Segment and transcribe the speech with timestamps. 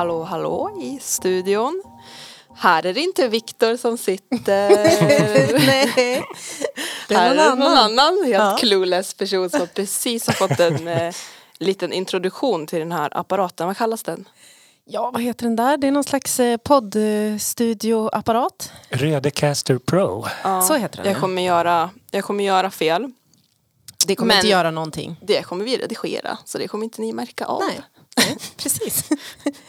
[0.00, 1.82] hallå, hallå i studion.
[2.56, 4.70] Här är det inte Viktor som sitter.
[5.66, 6.22] Nej,
[7.08, 7.98] det är Här någon är någon annan.
[7.98, 8.56] annan helt Ja.
[8.60, 11.14] clueless person som precis har fått en eh,
[11.58, 13.66] liten introduktion till den här apparaten.
[13.66, 14.28] Vad kallas den?
[14.84, 15.76] Ja, vad heter den där?
[15.76, 18.72] Det är någon slags eh, poddstudioapparat.
[18.90, 20.26] Rödecaster Pro.
[20.44, 21.20] Ja, Så heter den, Jag ja.
[21.20, 23.12] kommer göra, jag kommer göra fel.
[24.06, 25.16] Det kommer Men- inte göra någonting.
[25.22, 27.60] Det kommer vi redigera så det kommer inte ni märka av.
[27.68, 27.80] Nej,
[28.26, 29.08] Nej precis.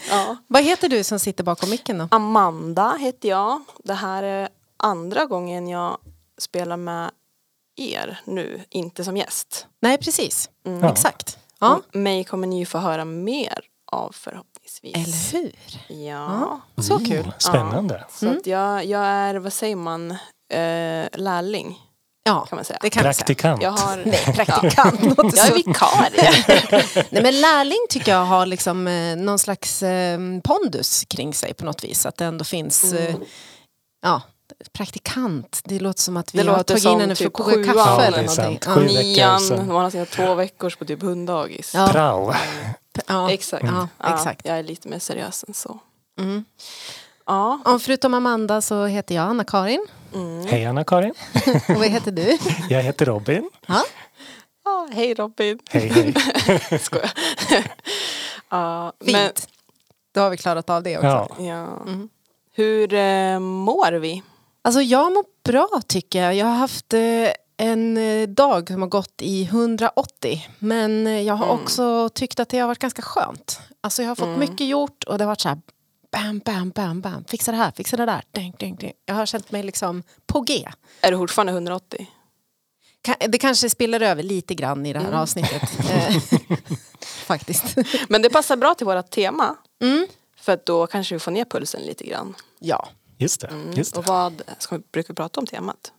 [0.10, 0.36] Ja.
[0.48, 2.08] vad heter du som sitter bakom micken då?
[2.12, 3.64] Amanda heter jag.
[3.84, 5.98] Det här är andra gången jag
[6.38, 7.12] spelar med
[7.76, 9.68] er nu, inte som gäst.
[9.80, 10.50] Nej, precis.
[10.66, 10.84] Mm.
[10.84, 10.92] Ja.
[10.92, 11.38] Exakt.
[11.60, 11.76] Ja.
[11.90, 13.60] Och mig kommer ni ju få höra mer
[13.92, 14.96] av förhoppningsvis.
[14.96, 15.96] Eller hur?
[16.06, 16.62] Ja.
[16.82, 17.34] Så Mm, kul.
[17.38, 18.06] Spännande.
[18.10, 21.80] Så att jag, jag är, vad säger man, eh, lärling
[22.24, 22.80] Ja, kan man säga.
[22.82, 23.04] det kan.
[23.04, 23.62] Praktikant.
[23.62, 23.98] Jag har...
[24.06, 25.04] Nej, praktikant.
[25.38, 26.32] Jag är vikarie.
[27.10, 31.66] Nej, men lärling tycker jag har liksom, eh, någon slags eh, pondus kring sig på
[31.66, 32.06] något vis.
[32.06, 33.16] Att det ändå finns eh,
[34.02, 34.22] ja,
[34.74, 35.62] praktikant.
[35.64, 37.80] Det låter som att vi Det har tagit in henne för typ att koka kaffe
[37.80, 38.60] Ja, eller någonting.
[38.66, 38.76] Ja.
[38.76, 41.72] veckor Nian, man har sina två veckors på typ hunddagis.
[41.74, 41.88] Ja.
[41.92, 42.34] Prao.
[43.08, 43.32] Ja.
[43.32, 43.66] Exakt.
[43.66, 44.46] Ja, exakt.
[44.46, 45.80] jag är lite mer seriös än så.
[46.20, 46.46] Mm.
[47.26, 47.60] Ja.
[47.66, 49.88] Och förutom Amanda så heter jag Anna-Karin.
[50.14, 50.46] Mm.
[50.48, 51.14] Hej Anna-Karin.
[51.70, 52.38] Och vad heter du?
[52.70, 53.50] Jag heter Robin.
[53.68, 53.84] Ja.
[54.66, 55.60] Ja, hej Robin.
[55.70, 56.14] Hej hej.
[56.80, 57.12] Skojar.
[58.50, 59.12] ja, Fint.
[59.12, 59.32] men,
[60.14, 61.08] Då har vi klarat av det också.
[61.08, 61.28] Ja.
[61.40, 61.68] ja.
[61.88, 62.10] Mm.
[62.54, 64.24] Hur eh, mår vi?
[64.62, 66.36] Alltså jag mår bra tycker jag.
[66.36, 67.00] Jag har haft eh,
[67.58, 70.48] en eh, dag som har gått i 180.
[70.60, 71.64] Men eh, jag har Mm.
[71.64, 73.60] också tyckt att det har varit ganska skönt.
[73.82, 74.40] Alltså jag har fått Mm.
[74.40, 75.62] mycket gjort och det har varit så här
[76.12, 77.24] bam, bam, bam, bam.
[77.26, 78.24] Fixa det här, fixa det där.
[78.32, 78.94] Ding, ding, ding.
[79.06, 80.68] Jag har känt mig liksom på G.
[81.02, 82.08] Är du fortfarande 180?
[83.08, 85.20] Ka- Det kanske spiller över lite grann i det här Mm.
[85.20, 85.62] avsnittet.
[85.90, 86.16] Eh,
[87.26, 87.76] Faktiskt.
[88.10, 89.56] Men det passar bra till vårt tema.
[89.84, 90.08] Mm.
[90.38, 92.36] För att då kanske vi får ner pulsen lite grann.
[92.60, 92.90] Ja.
[93.18, 93.48] Just det.
[93.48, 93.72] Mm.
[93.74, 94.10] Just Och det.
[94.10, 95.92] vad ska vi, brukar vi prata om temat?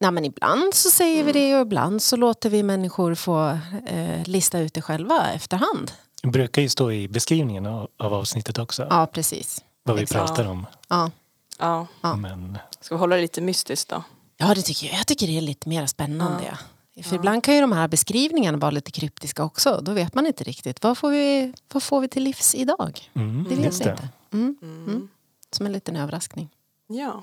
[0.00, 1.26] Nej, men ibland så säger Mm.
[1.26, 5.92] vi det och ibland så låter vi människor få eh, lista ut det själva efterhand.
[6.24, 8.86] Det brukar ju stå i beskrivningen av, av avsnittet också.
[8.90, 9.64] Ja, precis.
[9.82, 10.26] vad vi exakt.
[10.26, 10.66] pratar om.
[10.88, 11.10] Ja.
[11.58, 12.16] Ja, Ja.
[12.16, 14.02] Men ska vi hålla det lite mystiskt då?
[14.36, 14.98] Ja, det tycker jag.
[14.98, 16.58] Jag tycker det är lite mer spännande.
[17.02, 19.80] För ibland kan ju de här beskrivningarna vara lite kryptiska också.
[19.82, 20.82] Då vet man inte riktigt.
[20.82, 23.10] Vad får vi, vad får vi till livs idag?
[23.14, 24.08] mm, Det vet vi inte.
[24.32, 24.56] Mm.
[24.62, 25.08] Mm.
[25.50, 26.48] Som en liten överraskning.
[26.86, 27.22] Ja.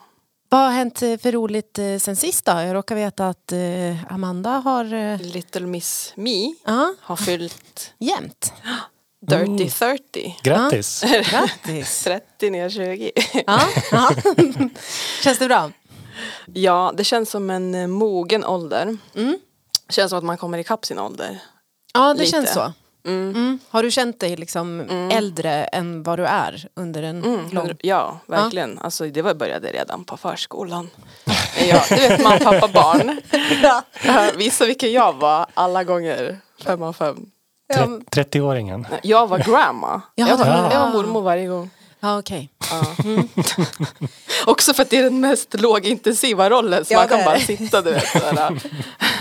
[0.54, 2.52] Vad har hänt eh, för roligt eh, sen sist då?
[2.52, 5.18] Jag råkar veta att eh, Amanda har...
[5.24, 8.54] Little Miss Me ja, har fyllt jämt.
[9.28, 9.70] Dirty Mm.
[9.70, 10.38] 30.
[10.44, 11.04] Grattis!
[11.32, 12.04] Grattis!
[12.04, 13.12] 30 ner 20.
[13.48, 13.60] ja,
[13.92, 14.12] ja.
[15.24, 15.72] Känns det bra?
[16.54, 18.98] Ja, det känns som en mogen ålder.
[19.16, 19.40] Mm.
[19.90, 21.40] Känns som att man kommer ikapp sin ålder.
[21.94, 22.32] Ja, det Lite.
[22.32, 22.74] känns så.
[23.06, 23.30] Mm.
[23.30, 23.60] Mm.
[23.70, 24.80] Har du känt dig liksom
[25.12, 27.70] äldre än vad du är under en Mm, lång...
[27.80, 28.80] ja, verkligen.
[28.80, 30.90] Alltså, det var började redan på förskolan.
[31.70, 33.22] Ja, du vet man, pappa, barn.
[33.64, 33.82] Ja.
[34.06, 36.40] Ja, Visa vilken jag var alla gånger.
[36.64, 37.26] Fem av fem.
[37.68, 37.76] Ja,
[38.12, 38.86] Tre- 30-åringen.
[38.92, 40.02] Nej, Jag var grandma.
[40.16, 41.70] Ja, jag, var, jag var mormor varje gång.
[42.02, 42.50] Ja okej.
[42.72, 42.86] Ja.
[44.46, 46.86] Också för att det är den mest lågintensiva rollen.
[46.86, 48.08] Så Ja, man kan bara sitta du vet.
[48.08, 48.62] Sådär.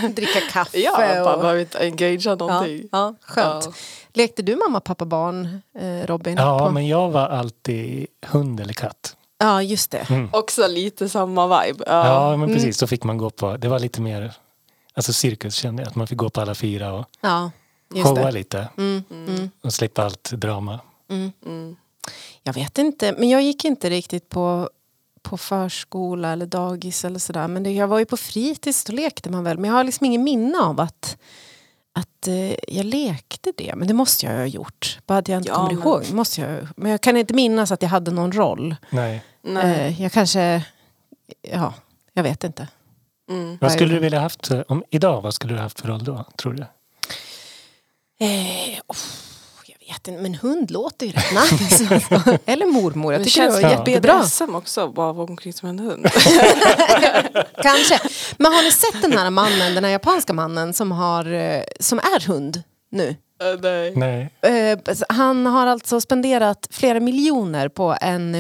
[0.15, 1.41] Dricka kaffe Ja, man bara och...
[1.41, 2.89] behöver inte engagea Ja, någonting.
[2.93, 3.65] ja, skönt.
[3.67, 3.73] Ja.
[4.13, 6.37] Lekte du mamma, pappa, barn, eh, Robin?
[6.37, 9.17] Ja, På- men jag var alltid hund eller katt.
[9.39, 10.07] ja just det.
[10.11, 10.29] Mm.
[10.33, 11.85] Också lite samma vibe.
[11.87, 12.07] Ja.
[12.07, 12.79] Ja, men precis.
[12.79, 14.33] Då fick man gå på, det var lite mer,
[14.95, 17.51] alltså cirkus kände jag, att man fick gå på alla fyra och Ja,
[17.95, 18.31] just showa det.
[18.33, 20.81] lite Mm, mm, och slippa allt drama.
[22.43, 24.71] Jag vet inte, men jag gick inte riktigt på,
[25.23, 27.49] på förskola eller dagis eller sådär.
[27.49, 29.59] Men det, jag var ju på fritids, då lekte man väl.
[29.59, 31.17] Men jag har liksom ingen minne av att,
[31.93, 33.73] att eh, jag lekte det.
[33.77, 34.99] Men det måste jag ha gjort.
[35.07, 36.11] Bara att jag inte Ja, kommer men- ihåg.
[36.13, 38.77] Måste jag, men jag kan inte minnas att jag hade någon roll.
[38.91, 39.23] Nej.
[39.43, 39.81] Nej.
[39.81, 40.65] Eh, jag kanske,
[41.43, 41.75] ja,
[42.13, 42.69] jag vet inte.
[43.31, 43.59] Mm.
[43.61, 46.53] Vad skulle du vilja haft, om, idag, vad skulle du haft för roll då, tror
[46.53, 46.65] du?
[48.27, 48.83] Eh, jag
[49.93, 51.95] vet inte, men hund låter ju rätt nice.
[51.95, 52.39] alltså.
[52.47, 54.19] Eller mormor, jag Det tycker det känns var jättebra.
[54.21, 56.07] BDSM också, bara vara omkring som en hund.
[57.63, 58.01] Kanske.
[58.39, 61.99] Men har ni sett den här mannen, den här japanska mannen som, har, eh, som
[61.99, 63.17] är hund nu?
[63.43, 63.93] Äh, Nej.
[63.97, 64.31] Nej.
[64.73, 64.79] Eh,
[65.09, 68.35] Han har alltså spenderat flera miljoner på en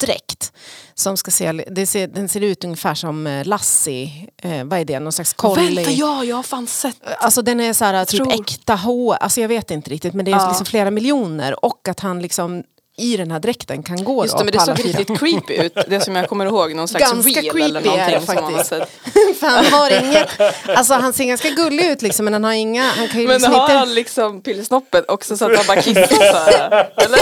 [0.00, 0.52] hunddräkt.
[0.94, 4.84] Som ska se, det ser, den ser ut ungefär som eh, Lassie, eh, vad är
[4.84, 5.74] det, någon slags collie?
[5.74, 6.96] Vänta, ja, jag har fan sett.
[7.18, 10.24] Alltså den är så här, typ tror- äkta hår, alltså jag vet inte riktigt men
[10.24, 10.48] det är Ja.
[10.48, 12.62] liksom flera miljoner och att han liksom
[13.00, 15.78] i den här dräkten kan gå Just då, det, men det såg riktigt creepy ut.
[15.86, 18.34] Det som jag kommer ihåg, någon slags Ganska reel eller creepy är det någonting som
[18.34, 18.68] man har faktiskt.
[18.68, 19.38] sett.
[19.40, 20.28] För han har inget,
[20.76, 23.34] alltså han ser ganska gullig ut liksom men han har inga, han kan ju Men
[23.34, 26.90] liksom har inte, han liksom pillsnoppet också så att han bara kissar så här?
[26.96, 27.18] Eller?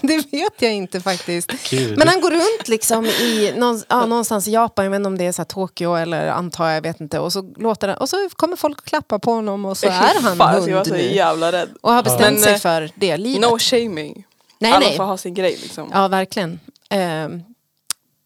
[0.06, 1.52] det vet jag inte faktiskt.
[1.70, 1.98] Gud.
[1.98, 5.18] Men han går runt liksom i någon, ja, någonstans i Japan, jag vet inte om
[5.18, 7.18] det är så här Tokyo eller antar jag, vet inte.
[7.18, 9.90] Och så, låter han, och så kommer folk och klappa på honom och så är
[9.90, 11.68] han Fan, hund Jag var så jävla rädd.
[11.80, 13.40] Och har bestämt Men, sig eh, för det livet.
[13.50, 14.24] No shaming.
[14.58, 14.96] Nej, Alla nej.
[14.96, 15.90] får ha sin grej liksom.
[15.92, 16.60] Ja, verkligen.
[16.90, 17.42] Ehm,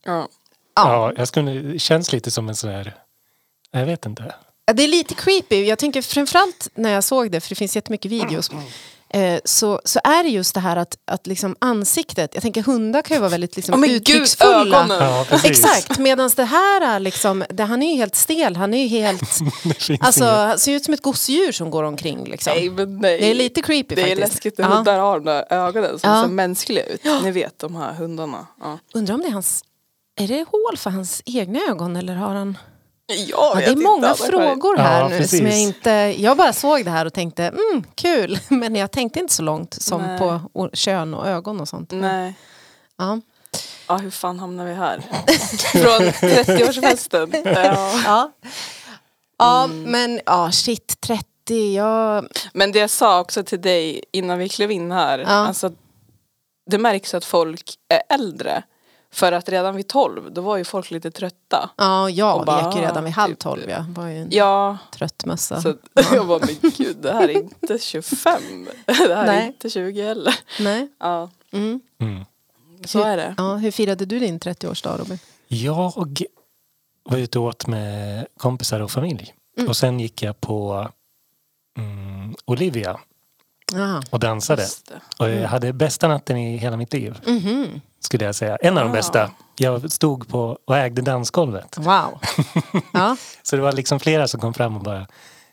[0.05, 0.13] Ja.
[0.13, 0.29] ja.
[0.75, 2.95] Ja, jag skulle, det känns lite som en sån här...
[3.71, 4.35] Jag vet inte.
[4.67, 5.65] Ja, Det är lite creepy.
[5.65, 8.51] Jag tänker framförallt när jag såg det, för det finns jättemycket videos.
[9.13, 13.03] Eh, så, så är det just det här att, att liksom ansiktet, jag tänker hundar
[13.03, 14.79] kan ju vara väldigt liksom gud, uttrycksfulla.
[14.81, 14.99] ögonen.
[15.31, 15.39] Ja.
[15.45, 18.89] Exakt, medan det här är liksom, det, han är ju helt stel, han är ju
[18.89, 19.21] helt,
[19.89, 20.35] Det alltså inget.
[20.37, 22.53] han ser ut som ett gosedjur som går omkring liksom.
[22.57, 23.19] Nej, men nej.
[23.21, 24.21] Det är lite creepy Det är faktiskt.
[24.21, 24.75] läskigt när Ja.
[24.75, 26.23] hundar har de där ögonen som Ja.
[26.23, 27.01] ser mänskliga ut.
[27.23, 28.47] Ni vet de här hundarna.
[28.61, 29.65] Ja, Undrar om det är hans,
[30.21, 32.59] är det hål för hans egna ögon eller har han?
[33.29, 34.31] jag Ja, det är inte, många Anna-Karin.
[34.31, 35.39] frågor här Ja, nu precis.
[35.39, 39.19] som jag inte, jag bara såg det här och tänkte mm, kul, men jag tänkte
[39.21, 40.19] inte så långt som Nej.
[40.19, 40.41] på
[40.73, 41.91] kön och ögon och sånt.
[41.93, 42.35] Nej.
[42.99, 43.21] Ja.
[43.89, 45.01] Ja, hur fan hamnar vi här?
[45.73, 47.31] Från 30-årsfesten.
[47.45, 48.01] Ja.
[48.05, 48.31] Ja,
[49.39, 49.83] ja Mm.
[49.83, 54.71] men ja shit 30, jag, Men det jag sa också till dig innan vi klev
[54.71, 55.19] in här.
[55.19, 55.27] Ja.
[55.27, 55.71] Alltså,
[56.71, 58.63] det märks att folk är äldre.
[59.13, 61.71] För att redan vid 12 då var ju folk lite trötta.
[61.77, 64.29] ja jag Och bara, vek ju redan vid halv typ, tolv, jag var ju en
[64.31, 65.61] Ja, trött mössa.
[65.63, 65.75] så
[66.15, 68.69] jag bara men gud det här är inte 25.
[68.87, 69.47] Det här är Nej.
[69.47, 70.35] inte 20 heller.
[70.61, 70.89] Nej.
[70.99, 71.81] Ja, Mm.
[72.01, 72.25] Mm.
[72.85, 73.35] så är det.
[73.39, 75.19] Ja, hur firade du din 30-årsdag Robin?
[75.49, 75.93] Jag
[77.03, 79.35] var ute och åt med kompisar och familj.
[79.57, 79.69] Mm.
[79.69, 80.89] Och sen gick jag på
[81.79, 83.01] mm, Olivia
[83.75, 84.03] Aha.
[84.11, 84.67] och dansade.
[85.19, 87.19] Och jag hade bästa natten i hela mitt liv.
[87.27, 87.81] Mhm.
[88.01, 88.57] Skulle jag säga.
[88.57, 89.31] En av de bästa.
[89.57, 91.77] Jag stod på och ägde dansgolvet.
[91.79, 92.21] Wow.
[92.93, 93.17] Ja.
[93.43, 95.07] Så det var liksom flera som kom fram och bara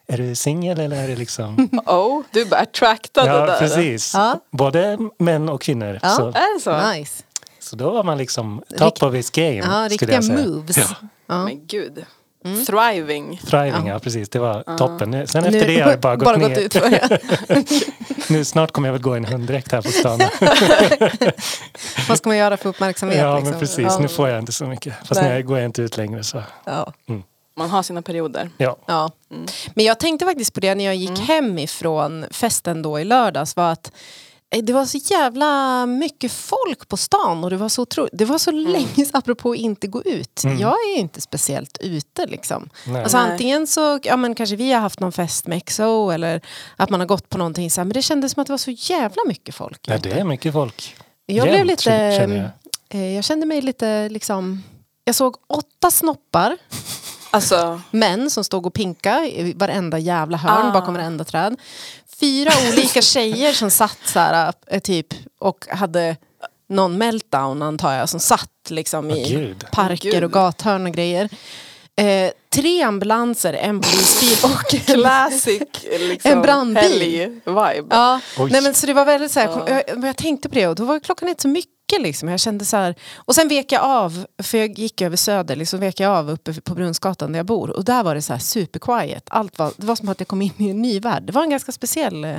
[0.08, 1.70] Är du singel eller är det liksom...
[1.86, 3.60] Oh, du bara attractade ja, där.
[3.60, 4.14] precis.
[4.14, 4.40] Ja.
[4.52, 6.00] Både män och kvinnor.
[6.02, 6.10] Ja.
[6.10, 6.92] Så, Är det så?
[6.92, 7.24] Nice.
[7.60, 9.56] så då var man liksom top Rikt- of his game.
[9.56, 10.38] Ja, skulle riktiga jag säga.
[10.48, 10.78] moves.
[10.78, 10.86] Ja.
[11.28, 11.44] Ja.
[11.44, 12.06] Men gud.
[12.66, 13.42] Thriving.
[13.46, 14.00] Thriving, ja.
[14.00, 14.30] precis.
[14.30, 15.12] Det var toppen.
[15.12, 16.60] Nu- Sen efter Nu- det har jag bara gått ner.
[16.60, 17.20] ut för det.
[18.30, 20.20] Nu snart kommer jag väl gå i en hunddräkt här på stan.
[22.10, 23.18] Vad ska man göra för uppmärksamhet?
[23.18, 23.52] ja, liksom?
[23.52, 23.86] men precis.
[23.90, 24.00] Ja.
[24.00, 24.94] Nu får jag inte så mycket.
[25.08, 25.34] Fast Nej.
[25.38, 26.44] nu går jag inte ut längre så.
[26.66, 26.94] Ja.
[27.58, 28.50] Man har sina perioder.
[28.58, 28.78] Ja.
[28.86, 29.12] Ja.
[29.74, 33.56] Men jag tänkte faktiskt på det när jag gick hem ifrån festen då i lördags
[33.56, 33.92] var att
[34.50, 38.08] det var så jävla mycket folk på stan och det var så otro...
[38.14, 40.44] Det var så länge, apropå att inte gå ut.
[40.60, 42.70] Jag är inte speciellt ute liksom.
[42.88, 43.02] Nej.
[43.04, 46.42] Alltså antingen så, ja men kanske vi har haft någon fest med XO eller
[46.76, 48.58] att man har gått på någonting så här, men det kändes som att det var
[48.58, 49.80] så jävla mycket folk.
[49.88, 50.96] ja, det är mycket folk.
[51.26, 51.84] Jag blev Jämt, lite,
[52.20, 53.02] känner jag.
[53.02, 54.64] eh, jag kände mig lite liksom,
[55.04, 56.58] jag såg åtta snoppar
[57.32, 60.72] Alltså, män som stod och pinka i varenda jävla hörn Ah.
[60.72, 61.56] bakom varenda träd.
[62.20, 65.08] Fyra olika tjejer som satt så här, eh, typ
[65.40, 66.16] och hade
[66.70, 69.66] någon meltdown antar jag som satt liksom i gud.
[69.72, 71.30] parker och gathörn och grejer.
[72.02, 75.62] Eh, tre ambulanser, en polisbil och classic
[76.00, 76.84] liksom, En brandbil.
[76.84, 77.88] helg-vibe.
[77.90, 78.52] Ja, Oj.
[78.52, 79.82] nej men så det var väldigt så här, Ja.
[79.88, 82.30] jag, jag tänkte på det och då var klockan inte så mycket liksom.
[82.30, 85.80] Jag kände så här, och sen vek jag av, för jag gick över Söder, liksom
[85.80, 88.40] vek jag av uppe på Brunnsgatan där jag bor och där var det så här
[88.40, 89.24] super quiet.
[89.28, 91.24] Allt var, det var som att jag kom in i en ny värld.
[91.24, 92.38] Det var en ganska speciell eh,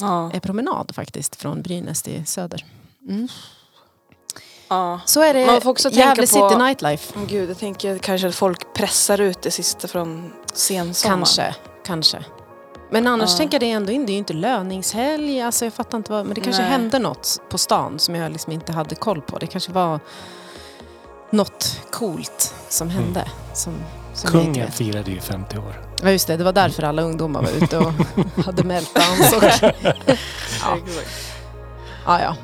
[0.00, 0.30] Ja.
[0.34, 2.64] eh, promenad faktiskt från Brynäs till Söder.
[4.74, 5.00] Ja.
[5.04, 7.12] Så är det Man får också tänka Gävle på- City Nightlife.
[7.18, 11.18] Men Gud, jag tänker kanske att folk pressar ut det sista från sensommaren.
[11.18, 11.54] Kanske,
[11.86, 12.24] kanske.
[12.90, 13.36] Men annars Ja.
[13.36, 16.26] tänker jag det ändå inte, det är ju inte löningshelg, alltså jag fattar inte vad,
[16.26, 16.70] men det kanske Nej.
[16.70, 19.38] hände något på stan som jag liksom inte hade koll på.
[19.38, 20.00] Det kanske var
[21.30, 23.24] något coolt som hände.
[23.54, 23.74] Som,
[24.14, 25.80] som inte Kungen firade ju 50 år.
[26.02, 27.92] Ja just det, det var därför alla ungdomar var ute och
[28.44, 29.32] hade meltdowns.
[29.36, 29.42] Och,
[30.62, 30.78] ja,
[32.06, 32.20] ja.
[32.20, 32.36] Ja.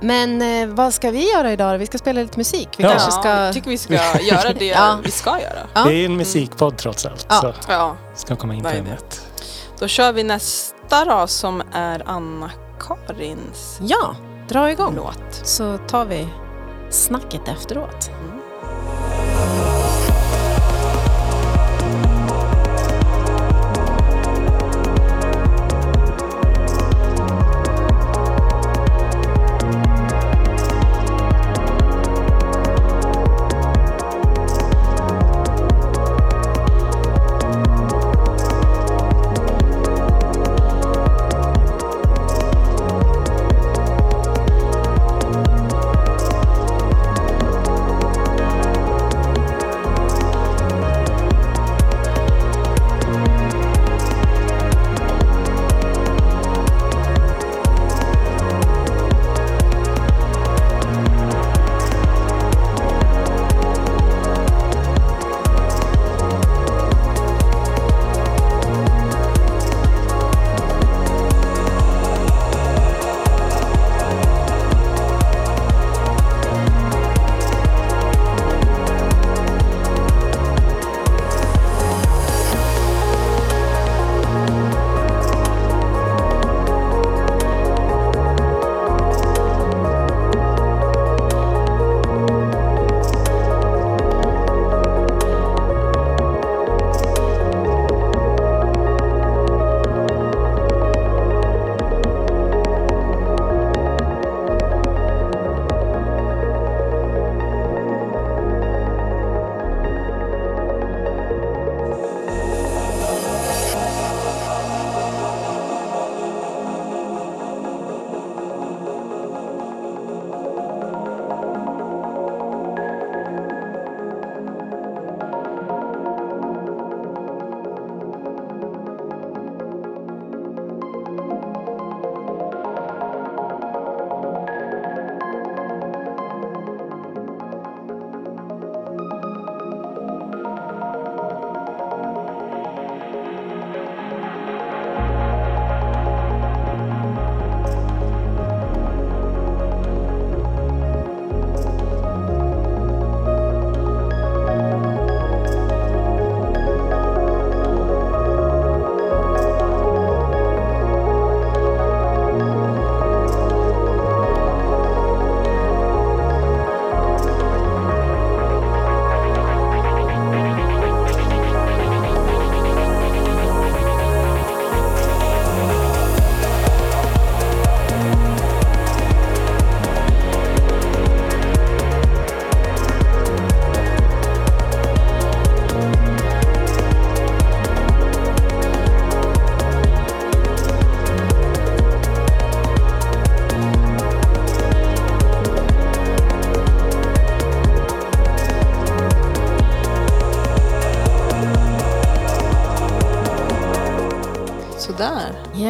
[0.00, 1.78] Men eh, vad ska vi göra idag?
[1.78, 2.68] Vi ska spela lite musik.
[2.76, 2.90] Vi Ja.
[2.90, 3.28] kanske Ja, ska...
[3.28, 4.98] jag tycker vi ska göra det Ja.
[5.04, 5.58] vi ska göra.
[5.74, 5.84] Ja.
[5.84, 7.26] Det är en musikpodd trots allt.
[7.28, 7.40] Ja.
[7.40, 9.20] Så Ja, ska komma in på ämnet.
[9.78, 14.14] då kör vi nästa då som är Anna-Karins Ja,
[14.48, 14.94] dra igång.
[14.96, 15.46] låt.
[15.46, 16.28] Så tar vi
[16.90, 18.02] snacket efteråt.
[18.04, 19.25] Sådär.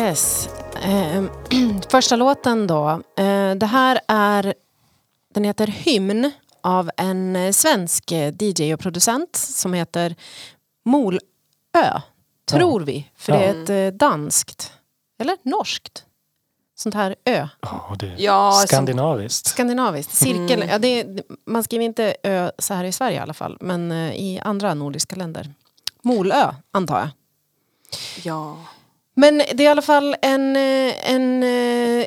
[0.07, 0.49] Yes.
[0.83, 1.25] Eh,
[1.91, 2.89] första låten då.
[3.17, 4.55] Eh, det här är,
[5.35, 10.15] den heter Hymn av en svensk eh, DJ och producent som heter
[10.85, 11.19] Molö.
[12.51, 14.73] Tror vi, för det är ett eh, danskt,
[15.19, 16.05] eller norskt,
[16.77, 17.49] sånt här ö.
[17.61, 19.47] Ja, det är Ja, som- skandinaviskt.
[19.47, 20.63] Skandinaviskt, cirkel.
[20.63, 20.69] Mm.
[20.69, 23.93] Ja, det är, man skriver inte ö så här i Sverige i alla fall, men
[23.93, 25.55] eh, i andra nordiska länder.
[26.03, 27.09] Molö, antar jag.
[28.23, 28.57] Ja.
[29.19, 32.07] Men det är i alla fall en, eh, en eh,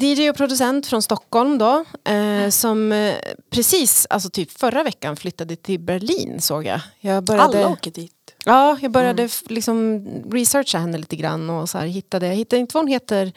[0.00, 1.84] DJ och producent från Stockholm då.
[2.04, 3.14] Eh, som eh,
[3.50, 6.80] precis, alltså typ förra veckan flyttade till Berlin såg jag.
[7.00, 8.34] Jag började, Alla åker dit.
[8.44, 12.60] ja, jag började f- liksom researcha henne lite grann och så här hittade, jag hittade
[12.60, 13.32] inte vad hon heter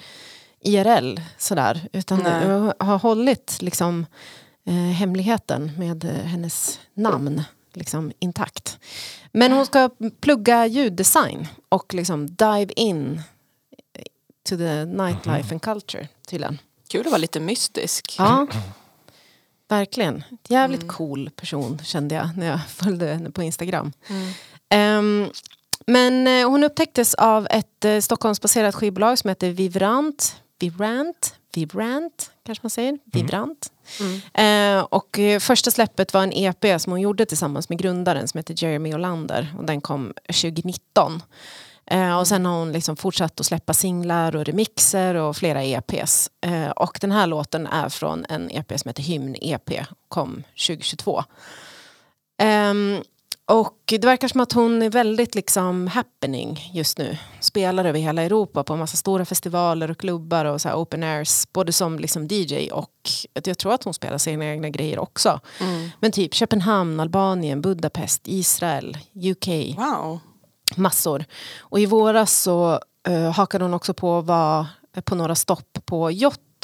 [0.62, 1.88] IRL sådär.
[1.94, 2.48] Utan Nej.
[2.48, 4.06] jag har hållit liksom
[4.68, 8.78] eh, hemligheten med hennes namn liksom intakt.
[9.34, 9.90] Men hon ska
[10.22, 13.22] plugga ljuddesign och liksom dive in
[14.50, 16.60] to the nightlife and culture tydligen.
[16.88, 18.16] Kul att vara lite mystisk.
[18.18, 18.48] Ja,
[19.68, 20.24] verkligen.
[20.48, 23.92] Jävligt cool person kände jag när jag följde henne på Instagram.
[24.70, 25.30] Ehm,
[25.88, 30.42] men eh, hon upptäcktes av ett uh, Stockholmsbaserat skivbolag som heter Vivrant.
[30.60, 31.36] Vivrant?
[31.54, 33.00] Vibrant kanske man säger.
[34.00, 34.80] Mm.
[34.80, 38.38] Eh, och eh, första släppet var en EP som hon gjorde tillsammans med grundaren som
[38.38, 39.56] heter Jeremy Olander.
[39.58, 41.22] Och den kom 2019.
[41.86, 46.30] Eh, och sen har hon liksom fortsatt att släppa singlar och remixer och flera EPs.
[46.42, 49.86] Eh, och den här låten är från en EP som heter Hymn EP.
[50.08, 51.18] Kom 2022.
[51.18, 51.26] Um,
[52.48, 53.04] ehm,
[53.54, 57.18] och det verkar som att hon är väldigt liksom happening just nu.
[57.40, 61.44] Spelar över hela Europa på en massa stora festivaler och klubbar och så open airs.
[61.54, 63.10] Både som liksom DJ och
[63.44, 65.40] jag tror att hon spelar sina egna grejer också.
[65.60, 65.90] Mm.
[66.00, 70.20] Men typ Köpenhamn, Albanien, Budapest, Israel, UK Wow.
[70.76, 71.26] massor.
[71.60, 72.80] Och i våras så
[73.10, 74.68] uh, hakade hon också på att vara
[75.04, 76.12] på några stopp på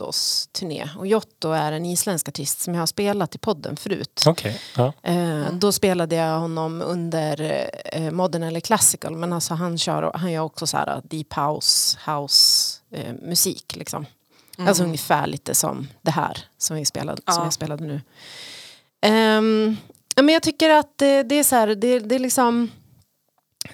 [0.04, 0.90] Jottos turné.
[0.98, 4.24] Och Jotto är en isländsk artist som jag har spelat i podden förut.
[4.28, 4.94] Okej, ja.
[5.04, 10.32] Eh, Då spelade jag honom under eh, modern eller classical men alltså han, kör, han
[10.32, 14.06] gör också så här deep house, house eh, musik liksom.
[14.58, 17.44] Alltså ungefär lite som det här som, vi spelade, som Ja.
[17.44, 18.02] jag spelade nu.
[20.16, 22.72] Ja, men jag tycker att det, det är så här, det, det är liksom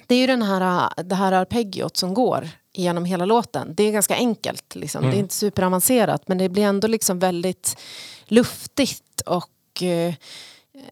[0.06, 3.74] det är ju den här, det här arpeggiot som går genom hela låten.
[3.74, 4.74] Det är ganska enkelt.
[4.74, 5.02] Liksom.
[5.02, 7.76] Det är inte superavancerat men det blir ändå liksom väldigt
[8.24, 10.14] luftigt och eh,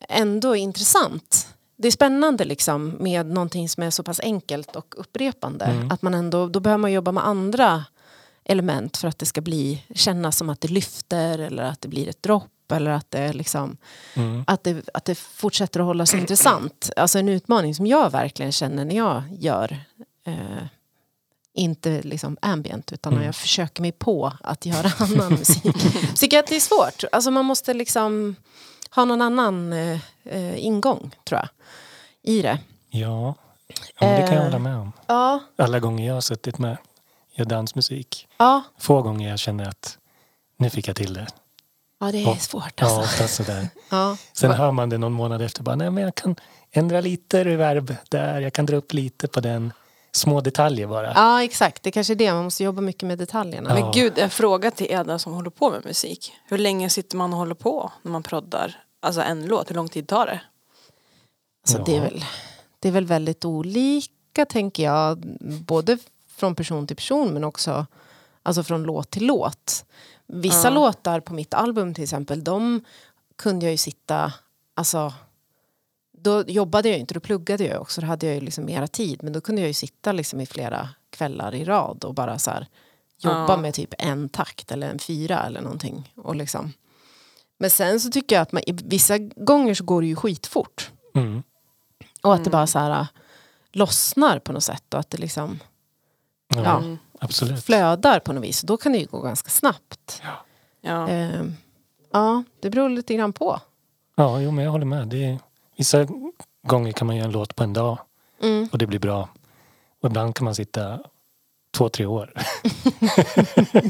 [0.09, 1.49] ändå intressant.
[1.77, 5.87] Det är spännande liksom med någonting som är så pass enkelt och upprepande.
[5.91, 7.85] Att man ändå, då behöver man jobba med andra
[8.45, 12.09] element för att det ska bli, kännas som att det lyfter eller att det blir
[12.09, 13.77] ett dropp eller att det, liksom,
[14.15, 14.45] Mm.
[14.47, 16.91] att det, att det fortsätter att hålla sig intressant.
[16.97, 19.79] Alltså en utmaning som jag verkligen känner när jag gör
[20.27, 20.67] eh,
[21.55, 25.77] inte liksom ambient utan när jag försöker mig på att göra annan musik.
[26.11, 27.05] Så tycker jag att det är svårt.
[27.13, 28.37] Alltså man måste liksom
[28.91, 31.49] ha någon annan eh, eh, ingång tror jag
[32.23, 32.59] i det.
[32.91, 33.35] Ja,
[34.01, 34.43] ja det kan jag Eh.
[34.45, 34.93] hålla med om.
[35.07, 36.77] Ja, Alla gånger jag har suttit med
[37.35, 38.29] gör dansmusik.
[38.39, 39.99] ja, Få gånger jag känner att
[40.57, 41.27] nu fick jag till det.
[42.01, 42.37] ja det är Ja.
[42.37, 43.01] svårt Ja, alltså.
[43.01, 43.69] ofta sådär.
[43.91, 44.17] Ja.
[44.33, 45.63] Sen hör man det någon månad efter.
[45.63, 46.37] Bara, Nej, men jag kan
[46.71, 48.41] ändra lite reverb där.
[48.41, 49.73] Jag kan dra upp lite på den.
[50.15, 51.13] Små detaljer bara.
[51.15, 52.33] ja exakt, det kanske är det.
[52.33, 53.71] Man måste jobba mycket med detaljerna.
[53.79, 53.83] Ja.
[53.85, 56.33] Men gud, en fråga till Eda som håller på med musik.
[56.47, 58.85] Hur länge sitter man och håller på när man proddar?
[59.01, 60.41] Alltså en låt, hur lång tid tar det?
[61.67, 62.03] Alltså, det, är Ja.
[62.03, 62.25] väl,
[62.79, 65.19] det är väl väldigt olika tänker jag.
[65.67, 65.99] Både
[66.37, 67.87] från person till person men också
[68.43, 69.85] alltså från låt till låt.
[70.27, 70.75] Vissa Ja.
[70.75, 72.85] låtar på mitt album till exempel, de
[73.37, 74.33] kunde jag ju sitta,
[74.75, 75.13] alltså
[76.25, 79.23] då jobbade jag inte, då pluggade jag också, då hade jag ju liksom mera tid.
[79.23, 82.51] Men då kunde jag ju sitta liksom i flera kvällar i rad och bara så
[82.51, 82.67] här
[83.19, 83.57] jobba Ja.
[83.57, 86.13] med typ en takt eller en fyra eller någonting.
[86.17, 86.73] Och liksom.
[87.59, 90.91] Men sen så tycker jag att man, vissa gånger så går det ju skitfort.
[91.15, 91.43] Mm.
[92.23, 93.07] Och att det bara så här äh,
[93.73, 95.59] lossnar på något sätt och att det liksom
[96.49, 96.79] Ja, Ja.
[96.79, 96.99] Mm.
[97.19, 97.65] absolut.
[97.65, 98.61] flödar på något vis.
[98.63, 100.23] Då kan det ju gå ganska snabbt.
[100.81, 101.09] Ja.
[101.09, 101.55] Ehm,
[102.13, 103.61] ja, det beror lite grann på.
[104.17, 105.09] Ja, jo, men jag håller med.
[105.09, 105.39] Det är,
[105.77, 106.07] vissa
[106.67, 107.99] gånger kan man göra en låt på en dag
[108.43, 108.69] Mm.
[108.73, 109.29] och det blir bra.
[110.01, 110.99] Och ibland kan man sitta
[111.77, 112.33] två, tre år.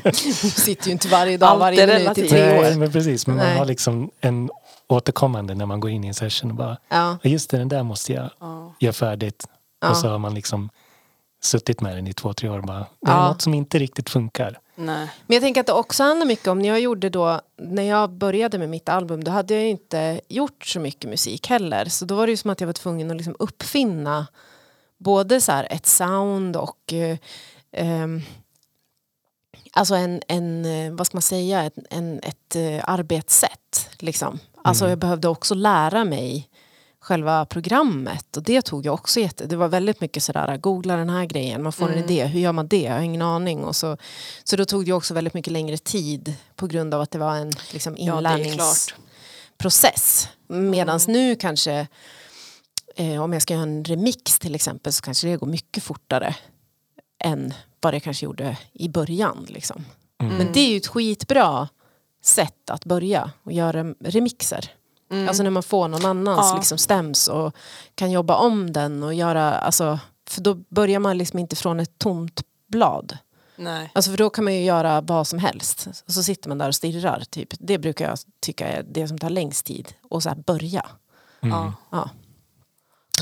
[0.05, 0.13] Du
[0.51, 2.79] sitter ju inte varje dag, Allt varje är minut i tre Nej, år.
[2.79, 3.27] men precis.
[3.27, 3.49] Men Nej.
[3.49, 4.51] man har liksom en
[4.89, 7.83] återkommande när man går in i en session och bara, "Ja, just det, den där
[7.83, 8.75] måste jag Ja.
[8.79, 9.47] göra färdigt.
[9.81, 9.91] Ja.
[9.91, 10.71] Och så har man liksom
[11.43, 13.29] suttit med den i två, tre år och bara, det är Ja.
[13.29, 14.59] något som inte riktigt funkar.
[14.77, 15.09] Nej.
[15.27, 18.11] Men jag tänker att det också handlar mycket om när jag gjorde då, när jag
[18.11, 21.85] började med mitt album, då hade jag inte gjort så mycket musik heller.
[21.85, 24.27] Så då var det ju som att jag var tvungen att liksom uppfinna
[24.99, 27.17] både så ett sound och eh,
[27.73, 28.23] ehm,
[29.73, 33.89] alltså en, en, eh, vad ska man säga, ett, en, ett eh, arbetssätt.
[33.99, 34.39] Liksom.
[34.65, 34.91] Alltså Mm.
[34.91, 36.49] jag behövde också lära mig
[37.05, 41.11] själva programmet och det tog jag också jätte, det var väldigt mycket sådär, googla den
[41.11, 42.05] här grejen, man får en Mm.
[42.05, 42.81] idé, hur gör man det?
[42.83, 43.65] Jag har ingen aning.
[43.65, 43.97] Och så,
[44.45, 47.37] så då tog det också väldigt mycket längre tid på grund av att det var
[47.37, 48.55] en liksom, Ja, det är inlärnings
[48.87, 49.01] klart.
[49.59, 50.29] process.
[50.49, 51.87] Medan nu kanske,
[52.97, 56.35] eh, om jag ska göra en remix till exempel, så kanske det går mycket fortare
[57.25, 59.47] än vad det kanske gjorde i början.
[59.49, 59.85] Liksom.
[60.23, 60.37] Mm.
[60.37, 61.69] Men det är ju ett skitbra
[62.25, 64.71] sätt att börja och göra remixer.
[65.15, 65.29] Mm.
[65.29, 66.57] Alltså när man får någon annans Ja.
[66.57, 67.57] liksom stäms och
[67.95, 69.99] kan jobba om den och göra, alltså,
[70.29, 73.19] för då börjar man liksom inte från ett tomt blad.
[73.57, 73.91] Nej.
[73.95, 75.89] Alltså för då kan man ju göra vad som helst.
[76.07, 77.23] Och så sitter man där och stirrar.
[77.31, 77.49] Typ.
[77.59, 79.93] Det brukar jag tycka är det som tar längst tid.
[80.03, 80.87] Och så här börja.
[81.41, 81.57] Mm.
[81.57, 81.73] Ja.
[81.91, 82.11] Ja.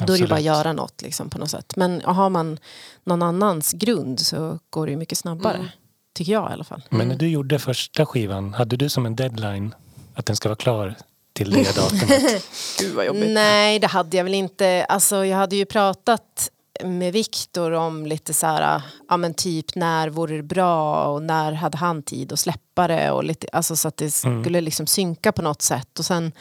[0.07, 1.77] Då är det bara att göra något liksom, på något sätt.
[1.77, 2.59] Men har man
[3.05, 5.57] någon annans grund så går det ju mycket snabbare.
[5.57, 5.69] Mm.
[6.15, 6.83] Tycker jag i alla fall.
[6.91, 9.75] Men när du gjorde första skivan, hade du som en deadline
[10.15, 10.97] att den ska vara klar
[11.33, 12.45] till det datumet?
[12.79, 13.31] Gud vad jobbigt.
[13.31, 14.87] Nej, det hade jag väl inte.
[14.89, 16.51] Alltså, jag hade ju pratat
[16.85, 21.53] med Viktor om lite så här, ja men typ när vore det bra och när
[21.53, 25.33] hade han tid att släppa det och lite, alltså så att det skulle liksom synka
[25.33, 26.33] på något sätt och sen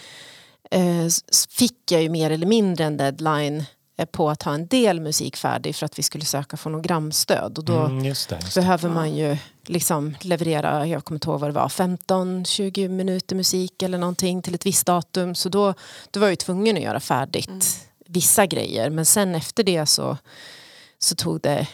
[0.72, 1.08] eh,
[1.50, 3.66] fick jag ju mer eller mindre en deadline eh,
[4.06, 7.80] på att ha en del musik färdig för att vi skulle söka fonogramstöd och då
[7.80, 8.36] Mm, just det.
[8.36, 8.62] Just det.
[8.62, 13.82] behöver man ju liksom leverera, jag kommer inte ihåg vad det var, 15-20 minuter musik
[13.84, 15.36] eller någonting till ett visst datum.
[15.36, 15.74] Så då,
[16.12, 18.90] då var jag ju tvungen att göra färdigt vissa grejer.
[18.90, 20.18] Men sen efter det så,
[21.00, 21.68] så tog det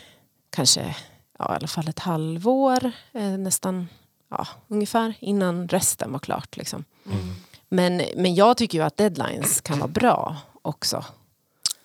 [0.50, 0.96] kanske
[1.40, 3.88] ja, i alla fall ett halvår, eh, nästan
[4.30, 6.58] ja, ungefär, innan resten var klart.
[6.58, 6.84] Liksom.
[7.06, 7.36] Mm.
[7.70, 11.06] Men, men jag tycker ju att deadlines kan vara bra också.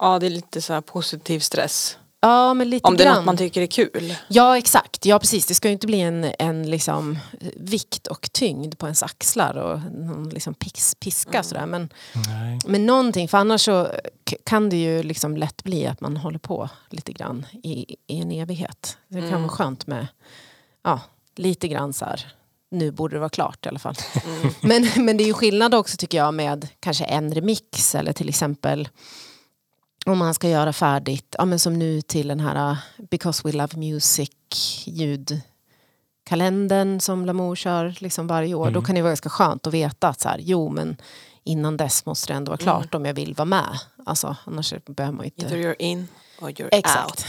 [0.02, 1.98] Ja, det är lite så här positiv stress.
[2.20, 3.16] Ja, men lite Om det är grann.
[3.16, 4.14] något man tycker är kul.
[4.28, 5.46] Ja exakt, ja precis.
[5.46, 7.18] Det ska ju inte bli en, en liksom,
[7.56, 11.66] vikt och tyngd på ens axlar och någon liksom pis, piska sådär.
[11.66, 11.88] Men,
[12.26, 12.58] Nej.
[12.66, 13.88] men någonting, för annars så
[14.44, 18.30] kan det ju liksom lätt bli att man håller på lite grann i, i en
[18.32, 18.96] evighet.
[19.08, 19.42] Det kan Mm.
[19.42, 20.06] vara skönt med
[20.84, 21.00] ja,
[21.36, 22.32] lite grann så här.
[22.70, 23.96] Nu borde det vara klart i alla fall.
[24.24, 24.52] Mm.
[24.60, 28.28] Men, men det är ju skillnad också tycker jag med kanske en remix eller till
[28.28, 28.88] exempel
[30.06, 32.76] om man ska göra färdigt, ja, men som nu till den här uh,
[33.10, 34.30] Because We Love Music
[34.84, 38.64] ljudkalendern som Lamour kör liksom varje år.
[38.64, 38.74] Mm.
[38.74, 40.96] Då kan det vara ganska skönt att veta att så här, jo men
[41.44, 43.78] innan dess måste det ändå vara klart om jag vill vara med.
[44.06, 45.68] Alltså, annars behöver man ju Either inte...
[45.68, 46.08] you're in
[46.40, 47.10] or you're Exakt.
[47.10, 47.26] out.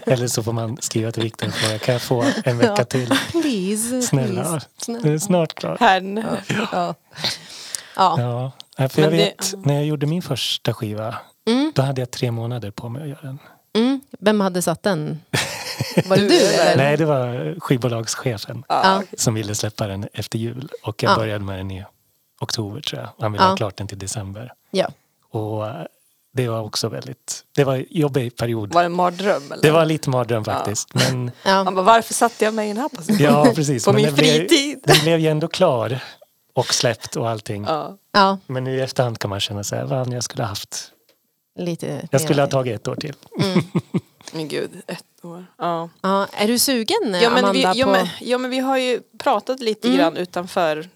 [0.06, 3.08] Eller så får man skriva till Viktor och fråga, kan jag få en vecka till?
[3.30, 4.02] Please.
[4.02, 5.08] Snälla, please.
[5.08, 5.80] det är snart klart.
[5.80, 6.24] Här.
[6.72, 6.94] Ja.
[7.96, 8.20] Ja.
[8.20, 8.52] Ja.
[8.78, 11.14] Ja, Nej, för jag Men det- vet när jag gjorde min första skiva,
[11.48, 11.72] Mm.
[11.74, 13.38] då hade jag tre månader på mig att göra den.
[13.74, 14.00] Mm.
[14.20, 15.20] Vem hade satt den?
[16.06, 16.76] Var det Du, eller?
[16.76, 18.80] Nej, det var skivbolagschefen Ja.
[18.84, 19.02] Ja.
[19.18, 20.68] som ville släppa den efter jul.
[20.82, 21.16] Och jag Ja.
[21.16, 21.84] började med den i
[22.40, 23.08] oktober tror jag.
[23.20, 23.48] Han ville Ja.
[23.48, 24.52] ha klart den till december.
[24.70, 24.88] Ja.
[25.30, 25.74] Och eh,
[26.32, 28.74] det var också väldigt, det var en jobbig period.
[28.74, 29.52] Var det en mardröm?
[29.52, 29.62] Eller?
[29.62, 30.94] Det var lite mardröm faktiskt.
[30.94, 31.64] Men Ja.
[31.64, 33.22] Bara, varför satte jag mig i den här positionen?
[33.32, 33.84] ja, precis.
[33.84, 34.80] På Men min blev- fritid.
[34.84, 35.98] Den blev ju ändå klar
[36.56, 37.64] och släppt och allting.
[37.64, 37.96] Ja.
[38.12, 40.92] ja, Men i efterhand kan man känna här, vad jag skulle ha haft.
[41.58, 42.08] lite.
[42.10, 43.14] Jag skulle ha tagit ett år till.
[43.40, 43.64] Mm.
[44.32, 45.46] Men gud, ett år.
[45.58, 45.88] Ja.
[46.00, 47.52] Ja, är du sugen Ja, men Amanda?
[47.52, 47.90] vi, ja, på...
[47.92, 49.98] men, ja men vi har ju pratat lite Mm.
[49.98, 50.88] grann utanför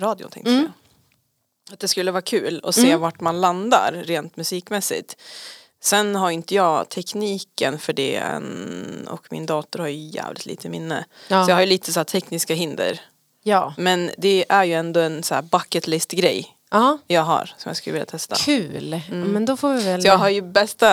[0.00, 0.62] radion tänkte Mm.
[0.62, 0.72] jag.
[1.74, 3.00] Att det skulle vara kul att se Mm.
[3.00, 5.16] vart man landar rent musikmässigt.
[5.82, 10.68] Sen har inte jag tekniken för det än och min dator har ju jävligt lite
[10.68, 11.04] minne.
[11.28, 11.44] ja.
[11.44, 13.00] Så jag har ju lite så här tekniska hinder.
[13.42, 13.74] Ja.
[13.78, 17.68] Men det är ju ändå en så här bucket list grej ja, jag har som
[17.70, 18.34] jag skulle vilja testa.
[18.36, 19.00] kul.
[19.10, 19.28] Mm.
[19.28, 20.02] Men då får vi väl...
[20.02, 20.88] Så jag har ju bästa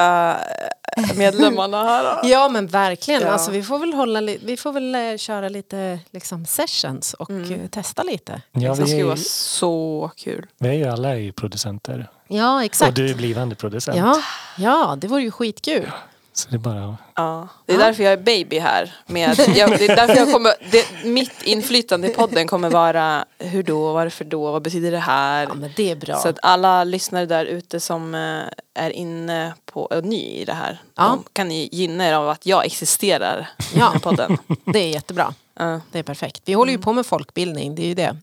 [0.97, 2.19] eh, medlemmarna här.
[2.29, 3.27] Ja men verkligen, Ja.
[3.27, 4.39] alltså, vi får väl, hålla li...
[4.43, 7.51] vi får väl eh, köra lite liksom, sessions och Mm.
[7.62, 8.41] eh, testa lite.
[8.51, 10.45] Ja, det skulle vara så kul.
[10.57, 12.09] vi är ju alla är ju producenter.
[12.27, 12.88] Ja exakt.
[12.89, 13.97] Och du är blivande producent.
[13.97, 14.21] Ja,
[14.57, 15.91] ja, det vore ju skitkul.
[16.39, 17.86] Så det är bara Ja, det är Ja.
[17.86, 18.93] därför jag är baby här.
[19.06, 23.63] Med, jag, det är därför jag kommer, det, mitt inflytande i podden kommer vara hur
[23.63, 25.47] då, varför då, vad betyder det här?
[25.49, 26.15] Ja men det är bra.
[26.15, 30.54] Så att alla lyssnare där ute som eh, är inne på, och ny i det
[30.54, 31.04] här, Ja.
[31.04, 33.89] de kan ni gynna er av att jag existerar i Ja.
[33.93, 34.38] här podden.
[34.65, 35.34] Det är jättebra.
[35.60, 35.82] Ja.
[35.91, 36.41] Det är perfekt.
[36.45, 38.17] Vi håller ju på med folkbildning, det är ju det.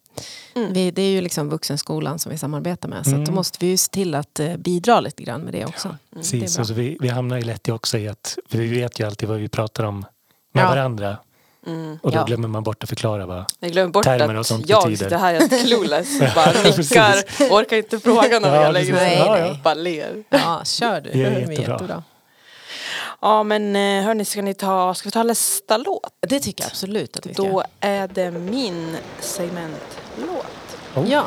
[0.55, 0.73] Mm.
[0.73, 3.05] Vi, det är ju liksom vuxenskolan som vi samarbetar med.
[3.05, 3.35] Så att då Mm.
[3.35, 5.89] måste vi ju se till att eh, bidra lite grann med det också.
[5.89, 8.39] Mm, det är Precis, och så vi, vi hamnar ju lätt i också i att
[8.49, 10.07] vi vet ju alltid vad vi pratar om
[10.53, 10.69] med Ja.
[10.69, 11.17] varandra.
[11.67, 11.99] Mm.
[12.03, 12.25] Och då Ja.
[12.25, 13.45] glömmer man bort att förklara vad...
[13.61, 15.05] Jag glömmer bort Termer och sånt jag betyder.
[15.05, 16.19] sitter här helt clueless.
[16.35, 17.15] Bara nickar,
[17.51, 19.15] orkar inte fråga någon Ja, jag längre.
[19.15, 19.57] Ja, Nej, ja.
[19.65, 20.25] Bara ler.
[20.29, 21.11] Ja, kör du.
[21.13, 21.73] Det är Det är jättebra.
[21.73, 22.03] jättebra.
[23.21, 26.03] Ja men eh, hörni, ska ni ta, ska vi ta nästa låt?
[26.29, 27.43] Det tycker jag absolut att vi ska.
[27.43, 28.97] Då är det min
[30.17, 30.47] segmentlåt.
[30.95, 31.09] Oh.
[31.09, 31.27] Ja.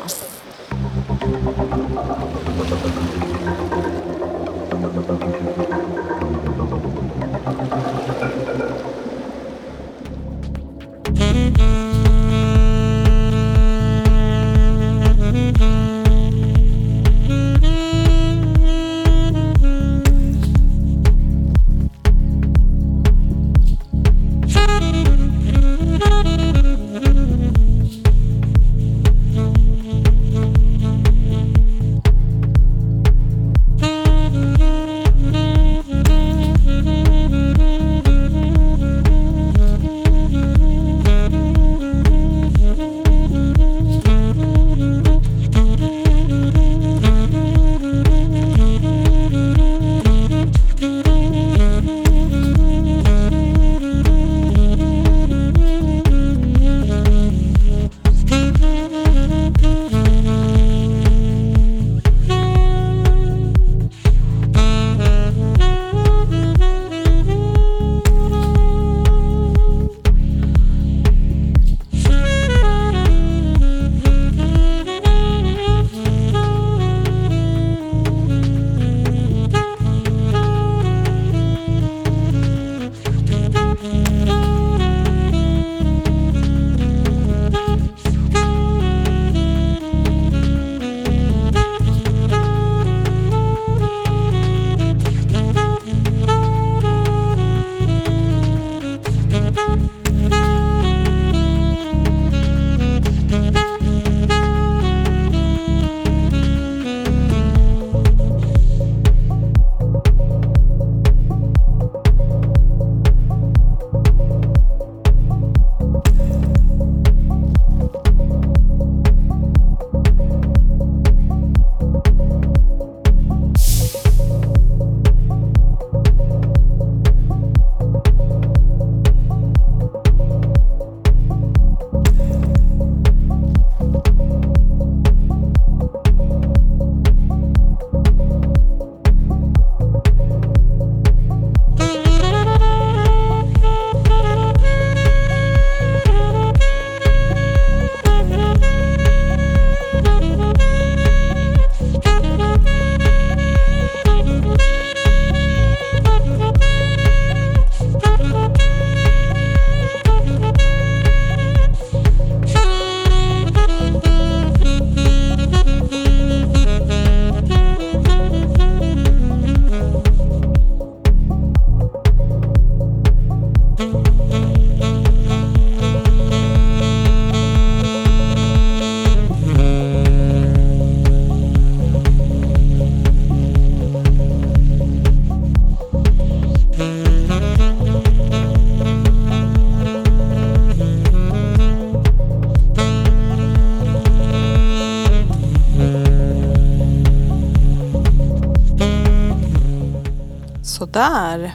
[201.00, 201.54] Sådär.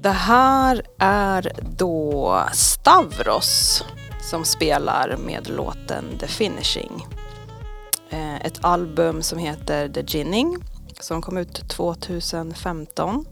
[0.00, 3.84] Det här är då Stavros
[4.30, 7.06] som spelar med låten The Finishing.
[8.10, 10.56] Eh, Ett album som heter The Ginning
[11.00, 13.26] som kom ut 2015.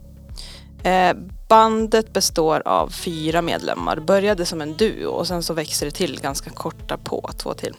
[0.85, 1.17] Eh,
[1.49, 4.01] Bandet består av fyra medlemmar.
[4.01, 7.75] Började som en duo och sen så växer det till ganska korta på, två till.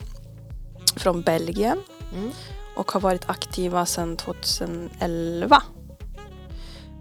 [0.95, 1.77] Från Belgien
[2.13, 2.31] Mm.
[2.75, 5.63] och har varit aktiva sedan 2011.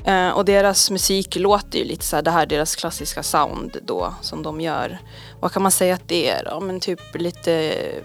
[0.05, 3.77] Eh, och deras musik låter ju lite så här, det här är deras klassiska sound
[3.83, 4.99] då som de gör.
[5.41, 6.61] Vad kan man säga att det är då?
[6.61, 7.53] Men typ lite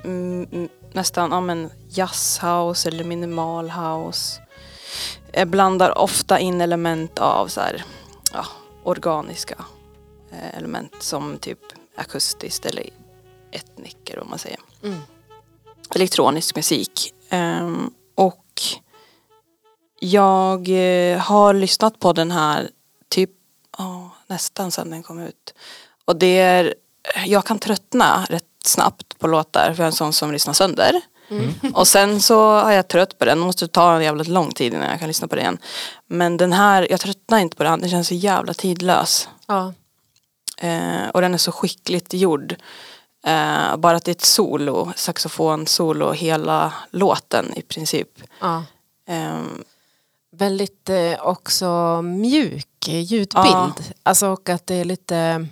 [0.04, 4.42] mm, mm, nästan ja, men jazzhouse eller minimal house.
[5.34, 7.84] Eh, blandar ofta in element av så här,
[8.34, 8.46] ja,
[8.84, 9.66] organiska
[10.32, 11.60] eh, element som typ
[11.96, 12.90] akustiskt eller
[13.52, 15.00] etniker om man säger Mm.
[15.96, 17.14] elektronisk musik.
[20.00, 22.70] Jag eh, har lyssnat på den här
[23.10, 23.30] typ
[23.78, 25.54] ja, nästan sedan den kom ut.
[26.06, 26.76] Och det är,
[27.26, 31.02] jag kan tröttna rätt snabbt på låtar för jag är en sån som lyssnar sönder.
[31.74, 34.74] Och sen så har jag trött på den, det måste ta en jävla lång tid
[34.74, 35.58] innan jag kan lyssna på det igen.
[36.08, 39.30] Men den här, jag tröttnar inte på den, den känns så jävla tidlös.
[39.48, 39.74] Ja.
[40.58, 42.56] Eh, och den är så skickligt gjord.
[43.26, 48.10] Eh, bara att det är ett solo, saxofon-solo hela låten i princip.
[48.40, 48.64] ja.
[49.08, 49.64] Ehm,
[50.40, 53.28] Väldigt eh, också mjuk ljudbild.
[53.46, 53.74] Ja.
[54.04, 55.48] Alltså, och att det är lite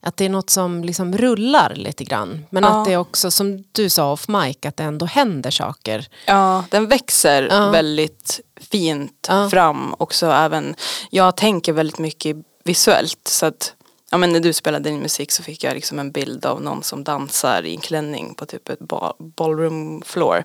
[0.00, 2.46] att det är något som liksom rullar lite grann.
[2.50, 2.68] Men Ja.
[2.80, 6.06] att det är också, som du sa off mic, att det ändå händer saker.
[6.26, 7.70] Ja, den växer Ja.
[7.70, 10.74] väldigt fint fram också även.
[11.10, 13.74] Jag tänker väldigt mycket visuellt så att
[14.10, 16.82] ja, men när du spelade din musik så fick jag liksom en bild av någon
[16.82, 20.44] som dansar i en klänning på typ ett ball, ballroom floor.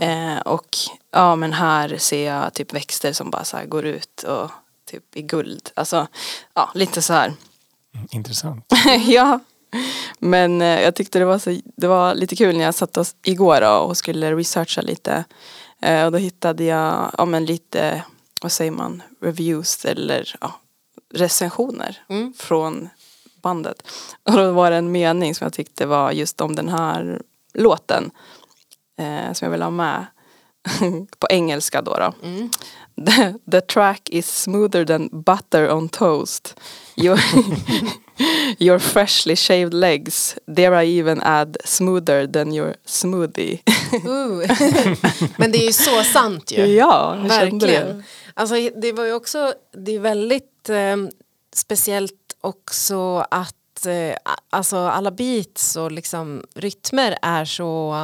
[0.00, 0.76] Eh, och
[1.10, 4.50] ja men här ser jag typ växter som bara så här går ut och
[4.90, 5.70] typ i guld.
[5.74, 6.06] Alltså
[6.54, 7.26] ja lite så här.
[7.94, 8.64] Mm, Intressant.
[9.06, 9.40] ja.
[10.18, 13.16] Men eh, jag tyckte det var, så, det var lite kul när jag satt oss
[13.22, 15.24] igår då, och skulle researcha lite.
[15.82, 18.04] Eh, och då hittade jag ja, men lite,
[18.42, 20.60] vad säger man, reviews eller ja,
[21.14, 22.32] recensioner Mm.
[22.38, 22.88] från
[23.42, 23.82] bandet.
[24.22, 27.22] Och då var det en mening som jag tyckte var just om den här
[27.54, 28.10] låten.
[28.98, 30.06] Eh, som jag vill ha med.
[31.18, 31.94] på engelska då.
[31.96, 32.14] då.
[32.28, 32.50] Mm.
[33.06, 36.60] The, the track is smoother than butter on toast.
[36.96, 37.20] Your,
[38.58, 43.58] your freshly shaved legs, there I even add smoother than your smoothie.
[45.36, 46.66] Men det är ju så sant ju.
[46.66, 47.96] ja, kände Verkligen.
[47.98, 48.02] det.
[48.34, 50.96] Alltså, det var ju också, det är väldigt eh,
[51.54, 54.16] speciellt också att eh,
[54.50, 57.94] alltså, alla beats och liksom rytmer är så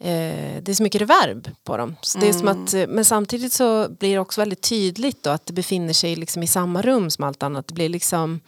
[0.00, 1.96] eh, det är så mycket reverb på dem.
[2.02, 5.30] Så det är som att, eh, men samtidigt så blir det också väldigt tydligt då
[5.30, 7.68] att det befinner sig liksom i samma rum som allt annat.
[7.68, 8.40] Det blir liksom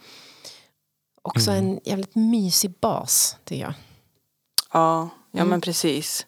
[1.21, 3.73] också en jävligt mysig bas tycker jag.
[4.73, 5.49] Ja, ja Mm.
[5.49, 6.25] men precis.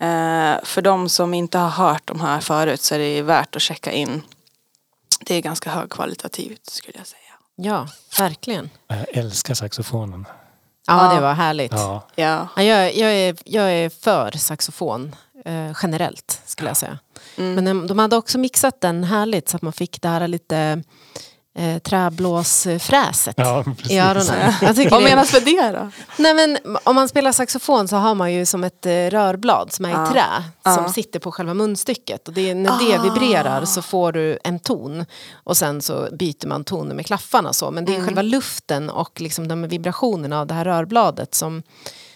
[0.00, 3.62] Eh, för de som inte har hört de här förut så är det värt att
[3.62, 4.22] checka in.
[5.26, 7.20] Det är ganska högkvalitativt skulle jag säga.
[7.56, 8.70] Ja, verkligen.
[8.88, 10.26] Jag älskar saxofonen.
[10.86, 11.14] Ja, Ja.
[11.14, 11.72] det var härligt.
[11.72, 12.48] Ja, Ja.
[12.56, 16.98] Ja, jag, jag, är, jag är för saxofon eh, generellt skulle jag säga.
[17.36, 17.54] Mm.
[17.54, 20.82] Men de, de hade också mixat den härligt så att man fick det här lite
[21.58, 24.52] eh, träblåsfräset ja i öronen.
[24.62, 25.90] Vad det- menas med det då?
[26.18, 29.84] Nej, men, om man spelar saxofon så har man ju som ett eh, rörblad som
[29.84, 30.08] är Ja.
[30.08, 30.24] i trä
[30.74, 30.92] som Ja.
[30.92, 32.28] sitter på själva munstycket.
[32.28, 33.02] Och det är, när det Ah.
[33.02, 37.52] vibrerar så får du en ton och sen så byter man toner med klaffarna.
[37.52, 37.70] Så.
[37.70, 38.06] Men det är Mm.
[38.06, 41.62] själva luften och liksom de vibrationerna av det här rörbladet som,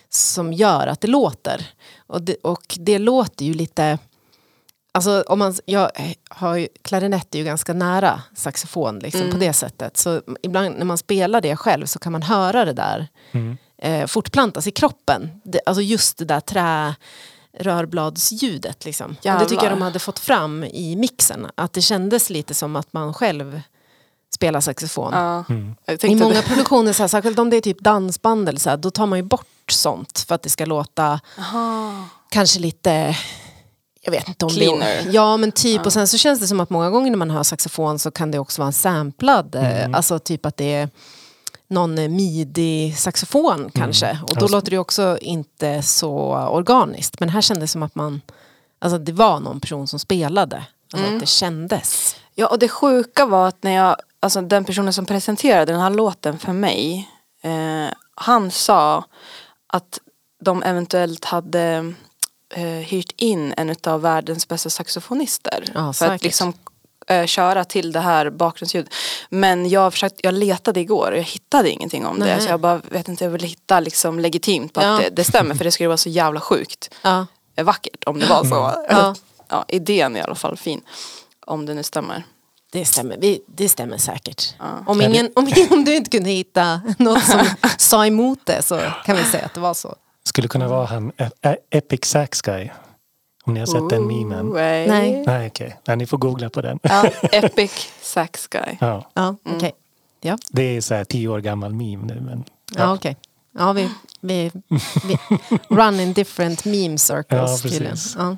[0.09, 1.67] som gör att det låter.
[2.07, 3.99] Och det, och det låter ju lite...
[4.93, 5.91] Alltså om man, jag
[6.31, 9.33] har ju, klarinett är ju ganska nära saxofon liksom, Mm.
[9.33, 9.97] på det sättet.
[9.97, 13.57] Så ibland när man spelar det själv så kan man höra det där Mm.
[13.79, 15.41] eh, fortplantas i kroppen.
[15.45, 16.95] Det, alltså just det där trä
[17.59, 18.85] rörbladsljudet.
[18.85, 19.17] Liksom.
[19.23, 21.47] Det tycker jag de hade fått fram i mixen.
[21.55, 23.61] Att det kändes lite som att man själv
[24.35, 25.13] spelar saxofon.
[25.13, 25.45] Ja.
[25.49, 25.75] Mm.
[25.85, 26.43] Jag I många det.
[26.43, 29.19] produktioner, så här, särskilt om det är typ dansband eller så här, då tar man
[29.19, 32.05] ju bort sånt för att det ska låta Aha.
[32.31, 33.17] kanske lite
[34.03, 35.03] jag vet inte om Cleaner.
[35.05, 35.83] det Ja men typ Ja.
[35.85, 38.31] och sen så känns det som att många gånger när man hör saxofon så kan
[38.31, 39.95] det också vara en samplad, eh, Mm.
[39.95, 40.89] alltså typ att det är
[41.69, 44.19] någon eh, midi-saxofon kanske.
[44.23, 46.13] Och då Alltså- låter det också inte så
[46.51, 47.21] organiskt.
[47.21, 48.21] Men här kändes det som att man,
[48.79, 50.57] alltså det var någon person som spelade.
[50.93, 51.15] Alltså Mm.
[51.17, 52.17] att det kändes.
[52.35, 55.91] Ja och det sjuka var att när jag, alltså den personen som presenterade den här
[55.91, 57.09] låten för mig,
[57.43, 59.05] eh, han sa
[59.67, 59.99] att
[60.45, 61.95] de eventuellt hade
[62.51, 65.65] eh, hyrt in en av världens bästa saxofonister.
[65.75, 66.53] Ja, för att liksom
[67.07, 68.89] eh, köra till det här bakgrundsljud.
[69.29, 72.35] Men jag, försökte, jag letade igår och jag hittade ingenting om Nej.
[72.35, 72.41] det.
[72.41, 74.95] Så jag bara vet inte, jag ville hitta liksom legitimt på Ja.
[74.95, 77.27] att det, det stämmer för det skulle vara så jävla sjukt Ja.
[77.57, 78.85] eh, vackert om det var så.
[78.91, 79.15] Ja.
[79.49, 80.81] Ja, idén är i alla fall fin.
[81.47, 82.25] Om det nu stämmer.
[82.73, 84.55] Det stämmer, vi, det stämmer säkert.
[84.59, 84.85] Ja.
[84.87, 87.41] Om, ingen, om, om du inte kunde hitta något som
[87.79, 89.95] sa emot det så kan vi säga att det var så.
[90.25, 92.69] Skulle kunna vara han Ä- Ä- Epic Sax Guy.
[93.45, 94.47] Om ni har sett den memen.
[94.49, 94.89] Ooh, eh.
[94.89, 95.23] Nej.
[95.27, 96.79] Nej okej, Nej, ni får googla på den.
[96.83, 98.77] Ja, epic sax guy.
[98.81, 99.73] Ja, Ja, okej.
[100.21, 102.21] Ja, det är så här tio år gammal meme nu.
[102.21, 102.45] Men,
[102.77, 103.17] ja okej.
[103.59, 104.51] Ja, vi, vi,
[105.05, 105.19] vi
[105.77, 107.91] run in different meme circles Ja, tydligen.
[107.93, 108.15] precis.
[108.19, 108.37] Ja.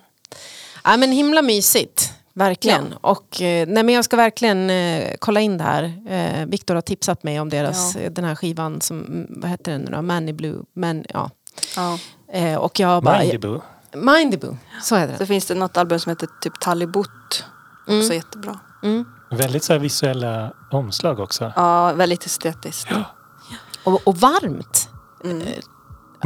[0.85, 2.13] ja, men himla mysigt.
[2.35, 2.93] Verkligen.
[3.01, 5.93] Och eh, nej, men jag ska verkligen eh, kolla in det här.
[6.09, 8.01] Eh, Viktor har tipsat mig om deras, Ja.
[8.01, 10.03] eh, den här skivan som, mm, vad heter den nu då?
[10.03, 10.63] Manny Blue.
[10.73, 11.31] Men, ja.
[11.77, 11.99] Ja.
[12.33, 13.19] eh, och jag bara...
[13.19, 13.61] Mindyboo.
[13.95, 15.27] Mindyboo, så heter Så den.
[15.27, 17.45] finns det något album som heter typ Talibut.
[17.89, 18.59] Också jättebra.
[18.83, 19.05] Mm.
[19.31, 21.53] Väldigt så här visuella omslag också.
[21.57, 22.89] Ja, väldigt estetiskt.
[23.85, 24.89] Och, och varmt.
[25.25, 25.39] Mm.
[25.39, 25.49] Men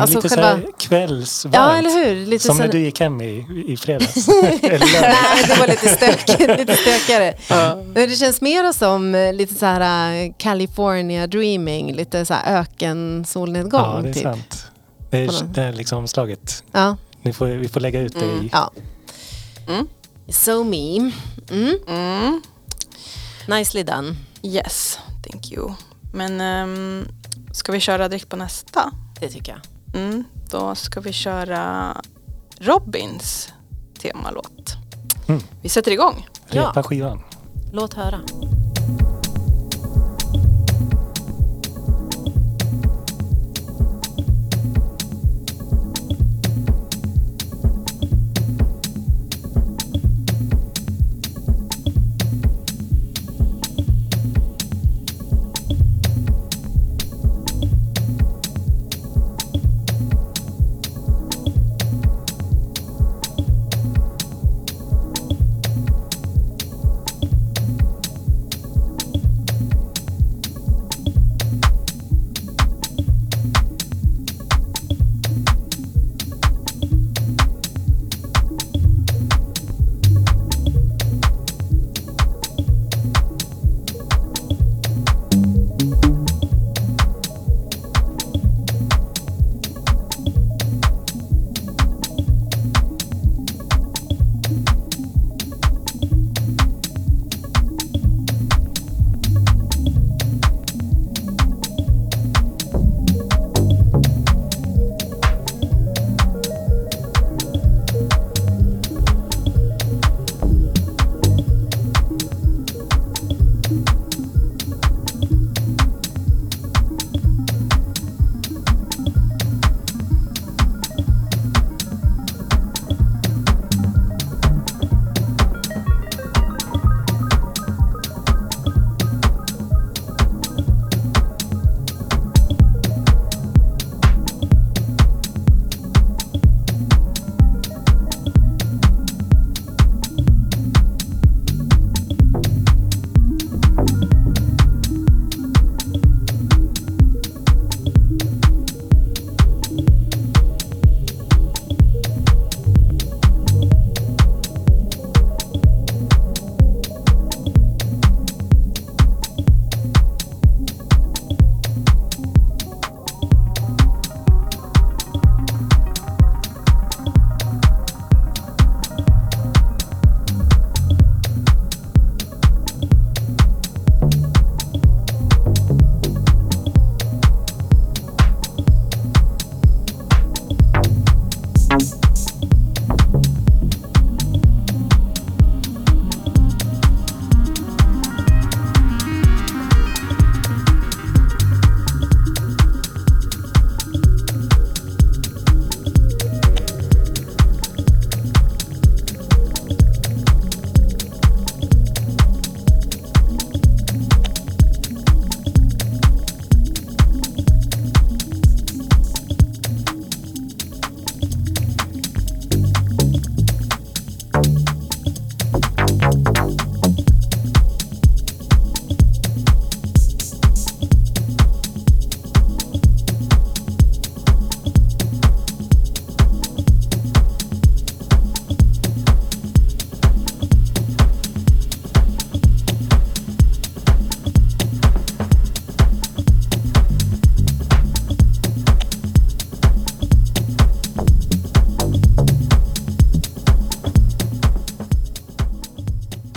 [0.03, 1.55] Alltså lite så själva- kvällsvarmt.
[1.55, 2.27] Ja, eller hur?
[2.27, 4.29] Lite Som sån- när du gick hem i, i fredags.
[4.43, 4.59] Nej,
[5.49, 7.35] det var lite, stök, lite stökigare.
[7.85, 12.61] Men det känns mer som eh, lite så här eh, California dreaming, lite så här
[12.61, 13.81] öken solnedgång.
[13.97, 14.23] Ja, det är typ.
[14.23, 14.66] sant.
[15.17, 16.65] Det är, det är liksom omslaget.
[16.73, 18.51] Ja, Ni får, vi får lägga ut det i...
[18.53, 18.71] ja.
[19.69, 19.89] Mm.
[20.29, 21.13] So me.
[21.51, 21.79] Mm.
[21.89, 22.43] Mm.
[23.49, 24.15] Nicely done.
[24.43, 24.99] Yes,
[25.31, 25.73] thank you.
[26.13, 27.09] Men um,
[27.53, 28.93] ska vi köra direkt på nästa?
[29.21, 29.61] Det tycker jag.
[30.03, 31.97] Mm, då ska vi köra
[32.59, 33.53] Robins
[33.99, 34.75] temalåt.
[35.29, 35.43] Mm.
[35.63, 36.29] Vi sätter igång.
[36.51, 36.69] Ja.
[36.69, 37.23] Repa skivan.
[37.73, 38.21] Låt höra.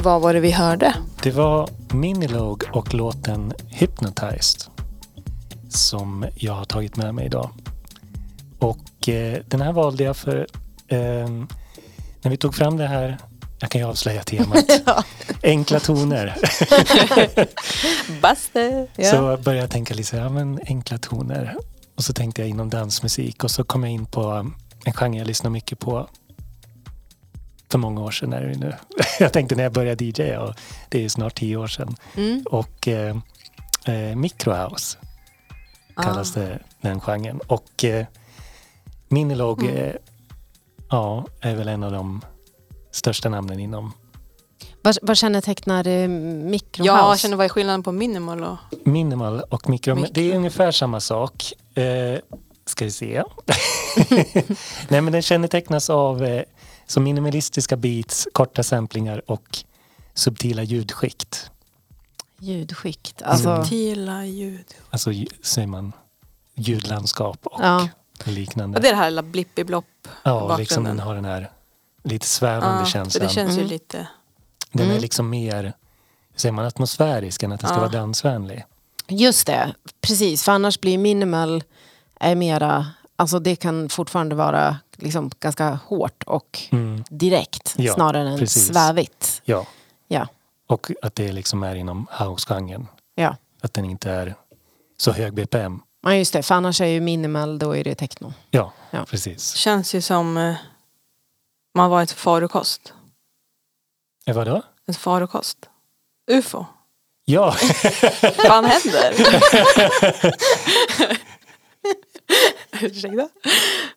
[0.10, 0.96] Vad var det vi hörde?
[1.24, 4.62] Det var Minilog och låten Hypnotized
[5.70, 7.50] som jag har tagit med mig idag.
[8.60, 10.48] Och eh, den här valde jag för
[10.88, 11.30] eh,
[12.22, 13.18] när vi tog fram det här,
[13.60, 14.66] jag kan ju avslöja temat,
[15.44, 16.36] enkla toner.
[18.22, 18.88] Buster!
[18.96, 19.12] Ja.
[19.12, 21.56] Så började jag tänka lite ja, men enkla toner.
[21.96, 24.52] Och så tänkte jag inom dansmusik och så kom jag in på
[24.86, 26.10] en genre jag lyssnar mycket på
[27.72, 28.74] för många år sedan är det nu.
[29.20, 30.54] Jag tänkte när jag började DJ och
[30.90, 31.96] det är snart tio år sedan.
[32.16, 32.44] Mm.
[32.46, 33.16] Och eh,
[33.86, 34.98] eh, microhouse
[36.04, 36.40] kallas Ah.
[36.40, 37.40] det, den genren.
[37.48, 38.06] Och eh,
[39.08, 39.76] Minilog Mm.
[39.76, 39.94] eh,
[40.90, 42.22] ja, är väl en av de
[42.92, 43.92] största namnen inom
[44.82, 46.88] Vad, vad kännetecknar eh, microhouse?
[46.88, 48.58] Ja, jag känner vad är skillnaden på minimal och...
[48.86, 49.96] minimal och mikro.
[49.96, 51.54] men Det är ungefär samma sak.
[51.76, 52.20] Eh,
[52.66, 53.24] ska vi se.
[54.88, 56.44] Nej men den kännetecknas av eh,
[56.90, 59.58] så minimalistiska beats, korta samplingar och
[60.14, 61.52] subtila ljudskikt.
[62.40, 63.22] Ljudskikt.
[63.22, 63.64] Alltså, Mm.
[63.64, 64.66] Subtila ljud.
[64.90, 65.12] Alltså
[65.44, 65.94] säger man
[66.56, 67.88] ljudlandskap och Ja.
[68.24, 68.78] liknande.
[68.78, 69.86] Och det är det här lilla blippiblopp
[70.24, 71.52] ja, liksom den har den här
[72.04, 73.28] lite svävande Ja, känslan.
[73.28, 73.68] det känns ju Mm.
[73.70, 74.08] lite...
[74.72, 75.02] Den är Mm.
[75.02, 75.74] liksom mer
[76.36, 77.82] säger man, atmosfärisk än att den ska Ja.
[77.82, 78.66] vara dansvänlig.
[79.08, 80.44] Just det, precis.
[80.44, 81.64] För annars blir minimal
[82.20, 82.86] är mera,
[83.16, 87.04] alltså det kan fortfarande vara liksom ganska hårt och Mm.
[87.10, 88.68] direkt Ja, snarare än precis.
[88.68, 89.42] svävigt.
[89.46, 89.66] Ja,
[90.08, 90.28] Ja,
[90.68, 92.88] och att det liksom är inom house-genren.
[93.16, 93.36] ja.
[93.62, 94.36] Att den inte är
[94.98, 95.82] så hög BPM.
[96.02, 96.44] ja, just det.
[96.44, 98.34] För annars är ju minimal, då är det techno.
[98.52, 99.06] Ja, Ja.
[99.06, 99.54] precis.
[99.54, 100.56] Känns ju som eh,
[101.76, 102.94] man var ett farokost.
[104.26, 104.62] Eh, vadå?
[104.88, 105.58] Ett farokost.
[106.32, 106.66] UFO.
[107.26, 107.56] Ja,
[108.50, 109.14] Vad händer?
[112.82, 113.30] Ursäkta?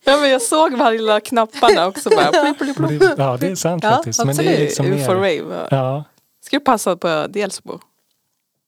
[0.05, 2.11] Ja, men jag såg de här lilla knapparna också.
[2.11, 3.03] Bara, plip, plip, plip.
[3.19, 4.25] ja det är sant Ja, faktiskt.
[4.25, 5.43] Men det är liksom UFO mer...
[5.43, 5.69] rave.
[5.71, 6.05] Ja,
[6.45, 7.79] Skulle passa på Delsbo.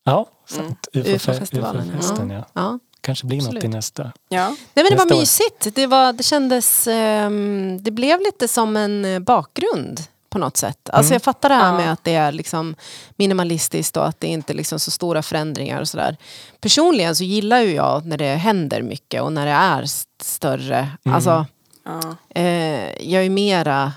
[0.03, 0.87] ja sant.
[0.93, 1.93] UFO-festivalen, ja.
[1.99, 2.45] UFO-festen, ja.
[2.53, 2.79] Ja.
[3.01, 3.63] Kanske blir något Absolut.
[3.63, 4.11] i nästa.
[4.29, 4.47] Ja.
[4.47, 5.19] Nej men det Nästa var år.
[5.19, 5.75] mysigt.
[5.75, 9.99] Det, var, det kändes, ehm, det blev lite som en eh, bakgrund
[10.35, 10.89] på något sätt.
[10.89, 11.15] Alltså Mm.
[11.15, 11.77] jag fattar det här Ja.
[11.77, 12.75] med att det är liksom
[13.15, 16.17] minimalistiskt och att det inte är liksom så stora förändringar och sådär.
[16.61, 20.89] Personligen så gillar ju jag när det händer mycket och när det är st- större.
[21.05, 21.15] Mm.
[21.15, 21.45] Alltså,
[21.85, 22.15] Ja.
[22.41, 23.93] eh, jag är mera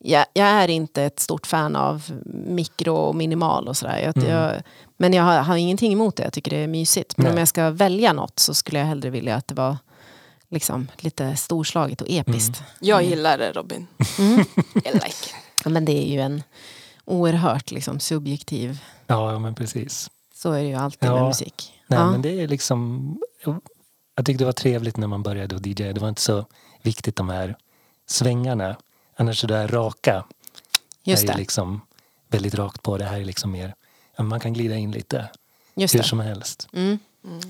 [0.00, 2.02] jag, jag är inte ett stort fan av
[2.46, 3.98] mikro och minimal och sådär.
[4.04, 4.30] Jag, Mm.
[4.30, 4.52] jag,
[4.96, 6.22] men jag har, har ingenting emot det.
[6.22, 7.16] Jag tycker det är mysigt.
[7.16, 7.32] Men Nej.
[7.32, 9.76] om jag ska välja något så skulle jag hellre vilja att det var
[10.50, 12.62] liksom lite storslaget och episkt.
[12.80, 13.86] Jag gillar det Robin.
[14.18, 14.40] Mm.
[14.74, 15.34] I like it.
[15.64, 16.42] Ja, Men det är ju en
[17.04, 18.82] oerhört liksom, subjektiv...
[19.06, 20.10] Ja, ja, men precis.
[20.34, 21.14] Så är det ju alltid Ja.
[21.14, 21.72] med musik.
[21.86, 22.10] Nej, ja.
[22.10, 23.14] men det är liksom...
[24.14, 25.92] Jag tyckte det var trevligt när man började att DJ.
[25.92, 26.46] Det var inte så
[26.82, 27.56] viktigt de här
[28.06, 28.76] svängarna.
[29.16, 30.24] Annars är det här raka.
[31.02, 31.38] Just är ju det.
[31.38, 31.80] liksom
[32.28, 32.98] väldigt rakt på.
[32.98, 33.74] Det här är liksom mer...
[34.18, 35.28] Man kan glida in lite
[35.74, 36.04] Just hur det.
[36.08, 36.68] som helst.
[36.72, 36.98] Mm.
[37.24, 37.40] Mm.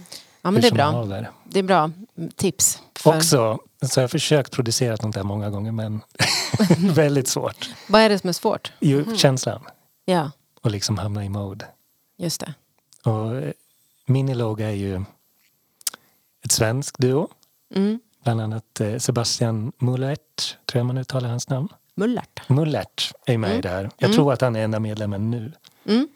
[0.42, 1.26] Ja, men det är bra.
[1.44, 1.90] Det är bra
[2.36, 2.82] tips.
[2.96, 6.00] För, Också, så jag har försökt producera sånt här många gånger men
[6.94, 7.70] väldigt svårt.
[7.88, 8.72] Vad är det som är svårt?
[8.80, 9.60] Ju, Känslan
[10.04, 10.30] Ja,
[10.62, 11.66] och liksom hamna i mode.
[12.16, 12.54] just det.
[13.10, 13.52] Och eh,
[14.06, 15.04] Minilog är ju
[16.44, 17.28] ett svenskt duo.
[17.74, 18.00] Mm.
[18.24, 21.68] Bland annat eh, Sebastian Mullert, tror jag man uttalar hans namn.
[21.94, 22.48] Mullert.
[22.48, 23.90] Mullert är med i det här.
[23.98, 24.16] Jag Mm.
[24.16, 25.52] tror att han är enda medlemmen nu
[25.84, 26.08] Mm.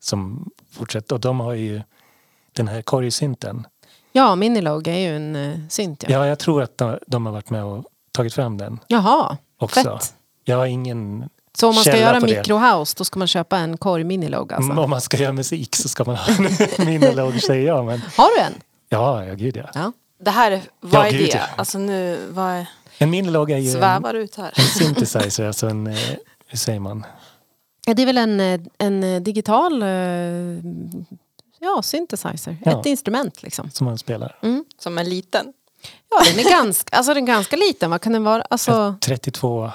[0.00, 1.14] som fortsätter.
[1.14, 1.82] Och de har ju
[2.52, 3.66] den här korgsynten.
[4.12, 6.02] Ja, Minilog är ju en uh, synt.
[6.02, 6.10] Ja.
[6.10, 9.82] Ja, jag tror att de, de har varit med och tagit fram den Jaha, också.
[9.98, 10.14] fett.
[10.44, 11.28] Jag har ingen...
[11.52, 14.72] Så om man ska göra microhouse då ska man köpa en korg Minilog alltså?
[14.72, 16.48] Om man ska göra musik så ska man ha en
[16.86, 17.84] Minilog säger jag.
[17.84, 18.52] Men Har du en?
[18.88, 19.70] ja, ja gud ja.
[19.74, 19.92] Ja.
[20.20, 21.36] Det här är, vad Ja, är gud, det?
[21.36, 21.42] ja.
[21.56, 22.66] Alltså nu, vad är,
[22.98, 24.52] En Minilog är ju en, svävar ut här.
[24.56, 25.86] en synthesizer, alltså en...
[25.86, 25.98] eh,
[26.46, 27.06] Hur säger man?
[27.86, 29.82] Ja, Det är väl en, eh, en digital
[31.60, 32.56] ja, synthesizer.
[32.64, 32.80] Ja.
[32.80, 33.70] Ett instrument liksom.
[33.70, 34.38] Som man spelar.
[34.42, 34.64] Mm.
[34.78, 35.52] Som en liten.
[36.10, 37.90] Ja, den är ganska, alltså, den är ganska liten.
[37.90, 38.42] Vad kan den vara?
[38.42, 39.70] Alltså, 32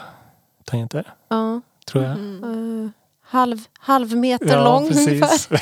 [0.65, 2.11] tangenter, ja, tror jag.
[2.11, 2.89] eh,
[3.21, 5.61] halv, halv meter lång ungefär.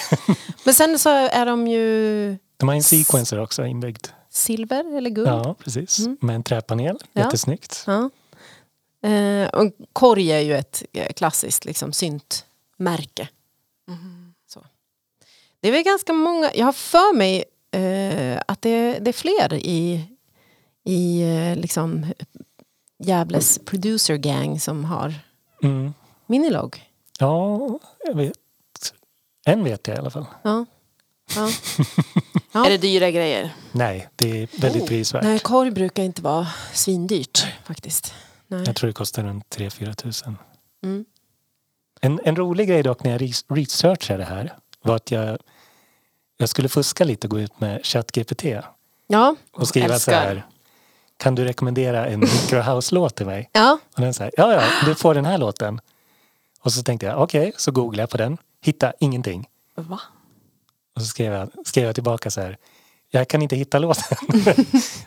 [0.66, 4.08] Men sen så är de ju De har en sequencer också inbyggd.
[4.30, 5.28] silver eller guld.
[5.28, 6.00] Ja, precis.
[6.00, 6.18] Mm.
[6.22, 6.98] Med en träpanel.
[7.14, 7.22] Ja.
[7.22, 7.84] Jättesnyggt.
[7.88, 8.10] Ja.
[9.10, 13.28] Eh, och korg är ju ett eh, klassiskt liksom, syntmärke.
[13.88, 13.94] Så.
[15.64, 19.54] Det är väl ganska många, jag har för mig eh, att det, det är fler
[19.54, 20.06] i,
[20.84, 22.06] i eh, liksom,
[23.04, 25.14] Gävles producer gang som har
[25.64, 25.94] Mm.
[26.28, 26.84] Minilog.
[27.20, 27.60] Ja,
[28.06, 28.38] jag vet.
[29.46, 30.26] En vet jag i alla fall.
[30.44, 30.66] Ja.
[31.36, 31.50] Ja.
[32.52, 32.66] Ja.
[32.66, 33.54] Är det dyra grejer?
[33.72, 34.88] Nej, det är väldigt Oh.
[34.88, 35.24] prisvärt.
[35.24, 38.14] Nej, korg brukar inte vara svindyrt faktiskt.
[38.48, 38.64] Nej.
[38.66, 40.38] Jag tror det kostar runt 3-4 tusen.
[40.84, 41.06] Mm.
[42.02, 45.38] En, en rolig grej dock när jag res- researchade det här var att jag,
[46.44, 48.44] jag skulle fuska lite och gå ut med ChatGPT
[49.08, 49.36] Ja.
[49.54, 50.14] och skriva så älskar.
[50.14, 50.46] här.
[51.18, 53.50] Kan du rekommendera en microhouse-låt till mig?
[53.54, 53.78] Ja.
[53.96, 55.82] Och den säger ja, ja, du får den här låten.
[56.62, 58.38] Och så tänkte jag, okej, så googlade jag på den.
[58.62, 59.48] Hitta ingenting.
[59.76, 60.00] Va?
[60.96, 62.58] Och så skrev jag, skrev jag tillbaka så här.
[63.12, 64.18] Jag kan inte hitta låten.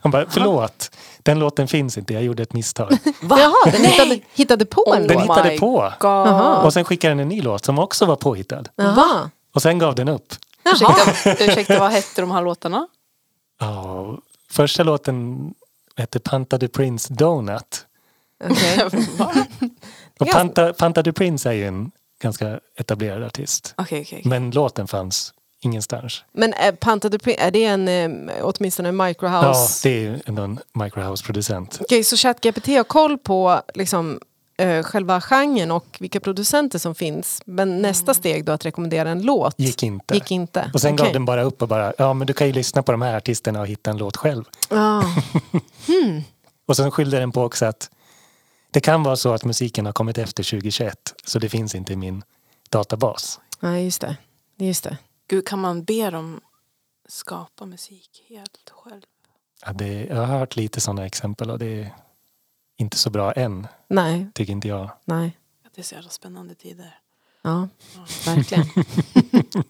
[0.00, 0.90] Han bara, förlåt.
[1.22, 2.92] Den låten finns inte, jag gjorde ett misstag.
[3.30, 5.22] Jaha, den hittade, hittade på en Oh Den låt.
[5.22, 5.92] hittade my på.
[6.00, 6.62] Jaha.
[6.62, 8.64] Och sen skickade den en ny låt som också var påhittad.
[8.76, 9.30] Jaha.
[9.54, 10.34] Och sen gav den upp.
[10.72, 12.86] Ursäkta, ursäkta, vad hette de här låtarna?
[13.60, 14.18] Ja,
[14.50, 15.54] första låten
[15.96, 17.86] hette Panta du Prince Donut.
[19.18, 19.32] Va?
[20.20, 20.32] Och Ja.
[20.32, 21.90] Panta, Panta du Prince är ju en
[22.20, 23.74] ganska etablerad artist.
[23.76, 24.18] Okej, okej.
[24.18, 24.22] okej.
[24.30, 26.24] Men låten fanns ingenstans.
[26.32, 29.88] Men är Panta de Pri- är det en, eh, åtminstone en Ja, microhouse?
[29.88, 31.78] det är ju ändå en microhouse-producent.
[31.80, 34.20] Okej, så ChatGPT har koll på liksom,
[34.58, 37.42] eh, själva genren och vilka producenter som finns.
[37.44, 40.14] Men nästa steg då att rekommendera en låt Gick inte.
[40.14, 40.70] gick inte.
[40.74, 41.04] Och sen Okej.
[41.06, 43.16] gav den bara upp och bara, ja men du kan ju lyssna på de här
[43.16, 44.44] artisterna och hitta en låt själv.
[44.70, 45.02] Ah.
[46.66, 47.90] Och sen skyllde den på också att
[48.70, 51.96] det kan vara så att musiken har kommit efter 2021 så det finns inte i
[51.96, 52.22] min
[52.70, 53.40] databas.
[53.60, 54.16] Nej, just det.
[54.56, 54.98] Just det.
[55.28, 56.40] Gud, kan man be dem
[57.08, 59.02] skapa musik helt själv?
[59.66, 61.90] Ja, det, jag har hört lite sådana exempel och det
[62.76, 64.90] inte så bra än, Nej, tycker inte jag.
[65.04, 65.36] nej.
[65.74, 66.98] Det är så jävla spännande tider.
[67.42, 67.68] Ja,
[68.26, 68.64] verkligen.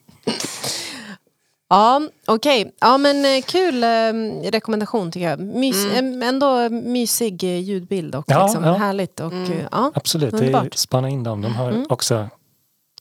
[1.69, 2.75] ja, okej.
[2.81, 5.41] Ja, men eh, kul eh, rekommendation tycker jag.
[5.41, 6.23] Mys, Mm.
[6.23, 8.75] Ändå mysig eh, ljudbild och Ja, liksom ja.
[8.75, 9.21] härligt.
[9.21, 9.53] Och, Mm.
[9.53, 9.93] eh, ja.
[9.95, 10.75] Absolut, det är, Underbart.
[10.75, 11.43] spana in dem.
[11.43, 11.87] De har Mm.
[11.89, 12.29] också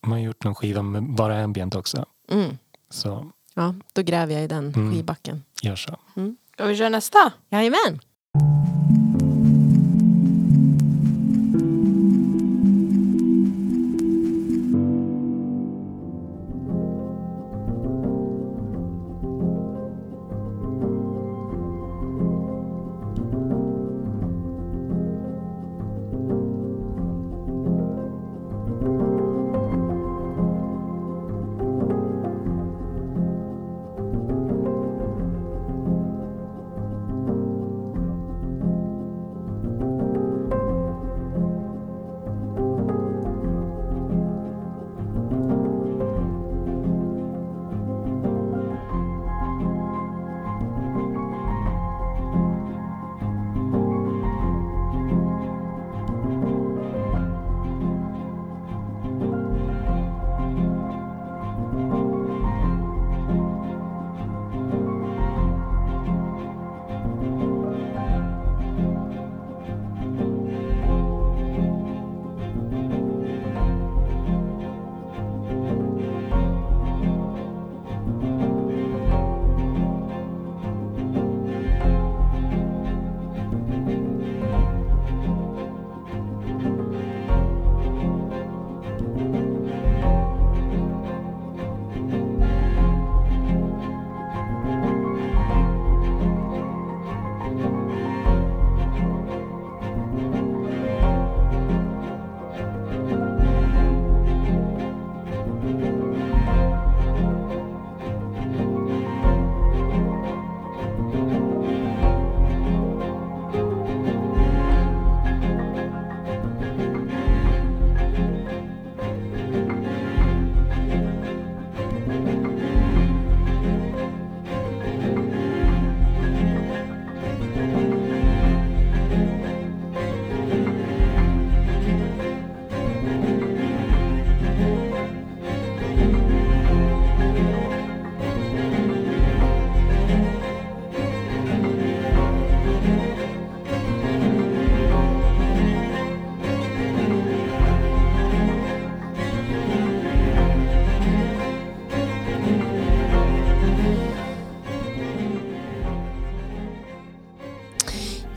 [0.02, 2.04] de har gjort någon skiva med bara ambient också.
[2.30, 2.58] Mm.
[2.90, 4.92] Så ja, då gräver jag i den Mm.
[4.94, 5.42] skivbacken.
[5.62, 5.96] gör så.
[6.52, 7.32] Ska vi köra nästa?
[7.50, 8.00] Jajamän.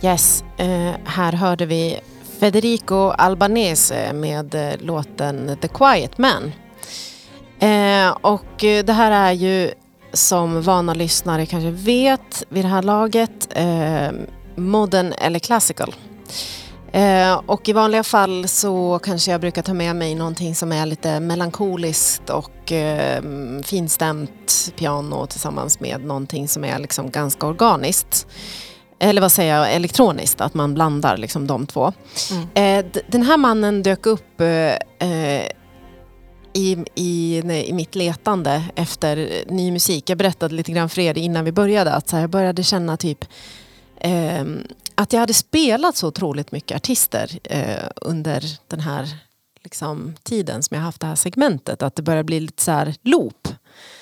[0.02, 2.00] Yes, eh, här hörde vi
[2.40, 6.52] Federico Albanese med eh, låten The Quiet Man.
[7.60, 9.72] Eh, och eh, det här är ju
[10.14, 14.10] som vana lyssnare kanske vet vid det här laget eh,
[14.56, 15.96] modern eller classical.
[16.92, 20.86] Eh, och i vanliga fall så kanske jag brukar ta med mig någonting som är
[20.86, 23.24] lite melankoliskt och eh,
[23.64, 28.28] finstämt piano tillsammans med någonting som är liksom ganska organiskt.
[29.00, 31.94] Eller vad säger jag, elektroniskt, att man blandar liksom de två.
[32.32, 32.86] Mm.
[32.86, 34.48] Eh, den här mannen dök upp eh,
[35.10, 35.48] eh,
[36.54, 40.10] i, i, nej, i mitt letande efter ny musik.
[40.10, 42.98] Jag berättade lite grann för er innan vi började att så här, jag började känna
[42.98, 43.26] typ
[44.00, 44.64] ehm,
[44.96, 49.08] att jag hade spelat så otroligt mycket artister eh, under den här
[49.64, 51.84] liksom, tiden som jag haft det här segmentet.
[51.84, 53.48] Att det börjar bli lite så här loop.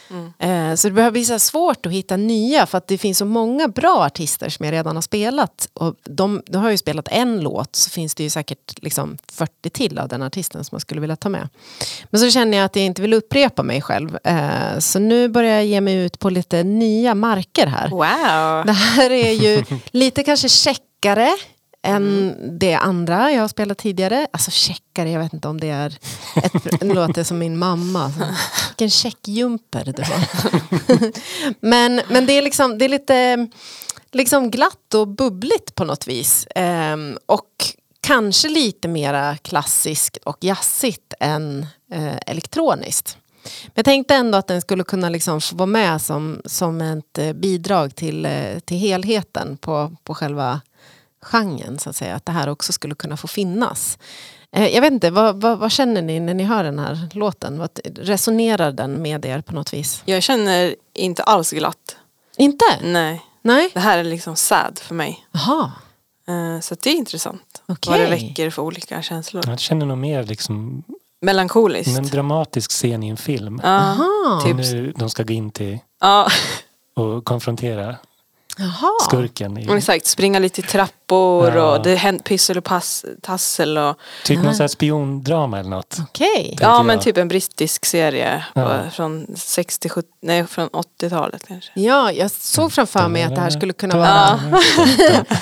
[0.09, 0.77] Mm.
[0.77, 3.67] Så det börjar bli så svårt att hitta nya för att det finns så många
[3.67, 5.69] bra artister som jag redan har spelat.
[5.73, 9.69] Och de, de har ju spelat en låt så finns det ju säkert liksom 40
[9.69, 11.49] till av den artisten som man skulle vilja ta med.
[12.09, 14.17] Men så känner jag att jag inte vill upprepa mig själv.
[14.23, 17.89] Eh, så nu börjar jag ge mig ut på lite nya marker här.
[17.89, 18.65] Wow!
[18.65, 21.29] Det här är ju lite kanske checkare
[21.83, 24.27] än det andra jag har spelat tidigare.
[24.33, 25.97] Alltså checkare, jag vet inte om det är...
[26.43, 28.13] Ett, det låter som min mamma.
[28.69, 30.21] Vilken checkjumper du har.
[31.65, 33.47] men, men det är liksom, det är lite
[34.11, 36.47] liksom glatt och bubbligt på något vis.
[36.55, 37.49] Ehm, och
[38.01, 43.17] kanske lite mera klassiskt och jazzigt än eh, elektroniskt.
[43.65, 47.33] Men jag tänkte ändå att den skulle kunna liksom vara med som, som ett eh,
[47.33, 50.61] bidrag till, eh, till helheten på, på själva
[51.21, 51.79] genren.
[51.79, 52.15] Så att, säga.
[52.15, 53.97] att det här också skulle kunna få finnas.
[54.51, 57.59] Eh, jag vet inte, vad, vad, vad, känner ni när ni hör den här låten?
[57.59, 60.01] Vad, resonerar den med er på något vis?
[60.05, 61.97] Jag känner inte alls glatt.
[62.37, 62.65] Inte?
[62.83, 63.21] Nej.
[63.41, 63.69] Nej?
[63.73, 65.27] Det här är liksom sad för mig.
[65.31, 65.71] Jaha.
[66.29, 67.61] Uh, så det är intressant.
[67.67, 67.91] Okay.
[67.91, 69.43] Vad det väcker för olika känslor.
[69.47, 70.83] Jag känner nog mer liksom
[71.19, 71.97] Melankoliskt.
[71.97, 73.61] En dramatisk scen i en film.
[73.63, 74.41] Aha.
[74.45, 74.55] Typ.
[74.55, 76.27] Nu de ska gå in till ja.
[76.95, 77.95] och konfrontera
[78.57, 78.91] Jaha.
[79.01, 79.57] skurken.
[79.57, 79.77] I...
[79.77, 81.71] Exakt, springa lite i trappor ja.
[81.71, 83.77] och det händer pyssel och pass, tassel.
[83.77, 83.95] Och...
[84.23, 85.97] Typ någon sån här spiondrama eller något.
[86.01, 86.51] Okej.
[86.53, 86.55] Okay.
[86.59, 88.89] Ja men typ en brittisk serie ja.
[88.93, 91.71] från 60, 70, nej från 80-talet kanske.
[91.75, 94.39] Ja, jag såg framför mig att det här skulle kunna vara...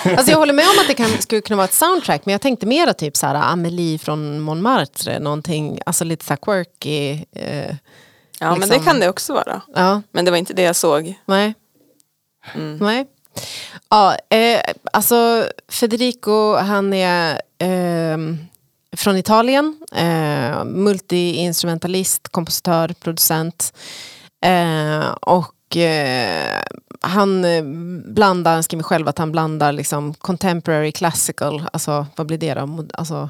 [0.17, 2.41] alltså jag håller med om att det kan, skulle kunna vara ett soundtrack men jag
[2.41, 7.25] tänkte mera typ så här Amelie från Montmartre, någonting, alltså lite så här quirky.
[7.35, 7.75] Eh,
[8.39, 8.59] ja liksom.
[8.59, 9.61] men det kan det också vara.
[9.75, 10.01] Ja.
[10.11, 11.19] Men det var inte det jag såg.
[11.25, 11.53] Nej.
[12.53, 12.77] Mm.
[12.77, 13.05] Nej.
[13.89, 14.61] Ja, eh,
[14.93, 18.17] alltså Federico han är eh,
[18.97, 19.77] från Italien.
[19.91, 23.73] Eh, multi-instrumentalist, kompositör, producent.
[24.45, 26.61] Eh, och eh,
[27.01, 27.45] han
[28.13, 32.85] blandar, han skriver själv att han blandar liksom contemporary classical, alltså vad blir det då?
[32.93, 33.29] Alltså,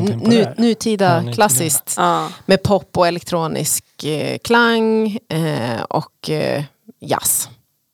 [0.00, 2.28] nu, nutida ja, klassiskt ja.
[2.46, 6.64] med pop och elektronisk eh, klang eh, och eh,
[7.00, 7.48] jazz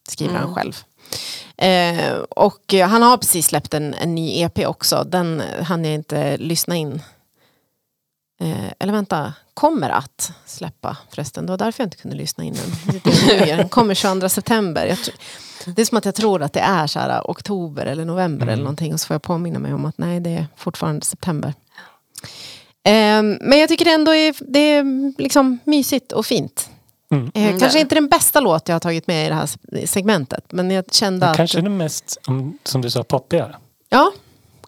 [0.09, 0.43] skriver mm.
[0.43, 0.85] han själv.
[1.57, 5.05] Eh, och han har precis släppt en, en ny EP också.
[5.05, 7.03] Den hann jag inte lyssna in.
[8.41, 11.47] Eh, eller vänta, kommer att släppa förresten.
[11.47, 13.01] Det var därför jag inte kunde lyssna in den.
[13.59, 14.87] Den kommer 22 september.
[14.87, 14.99] Jag,
[15.75, 18.53] det är som att jag tror att det är så här, oktober eller november mm.
[18.53, 18.93] eller någonting.
[18.93, 21.55] Och så får jag påminna mig om att nej, det är fortfarande september.
[22.85, 26.71] Eh, men jag tycker ändå är, det är liksom mysigt och fint.
[27.13, 27.31] Mm.
[27.35, 27.61] Eh, mm.
[27.61, 29.49] kanske inte den bästa låt jag har tagit med i det här
[29.87, 30.45] segmentet.
[30.53, 31.37] Men jag kände att...
[31.37, 32.19] Kanske den mest,
[32.65, 33.57] som du sa, poppiga.
[33.89, 34.13] Ja,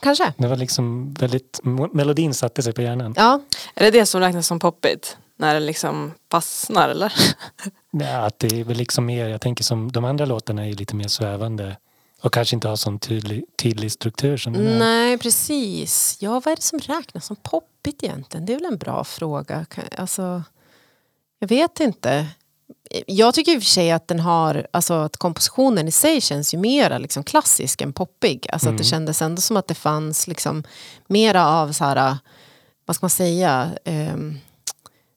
[0.01, 0.33] kanske.
[0.37, 1.61] Det var liksom väldigt,
[1.93, 3.15] melodin satte sig på hjärnan.
[3.17, 3.41] Ja.
[3.75, 5.17] Är det det som räknas som poppigt?
[5.37, 7.13] När det liksom fastnar eller?
[7.91, 10.97] ja, att det är väl liksom mer, jag tänker som de andra låtarna är lite
[10.97, 11.77] mer svävande.
[12.21, 16.17] Och kanske inte har sån tydlig, tydlig struktur som den Nej, precis.
[16.21, 18.47] Ja, vad är det som räknas som poppigt egentligen?
[18.47, 19.67] Det är väl en bra fråga.
[19.97, 20.43] Alltså...
[21.45, 22.27] Jag vet inte.
[23.07, 26.55] Jag tycker i och för sig att den har, alltså att kompositionen i sig känns
[26.55, 28.47] ju mera liksom klassisk än poppig.
[28.53, 28.75] Alltså mm.
[28.75, 28.91] att det mm.
[28.91, 30.65] kändes ändå som att det fanns liksom
[31.07, 32.19] mera av så här,
[32.87, 34.17] vad ska man säga, eh,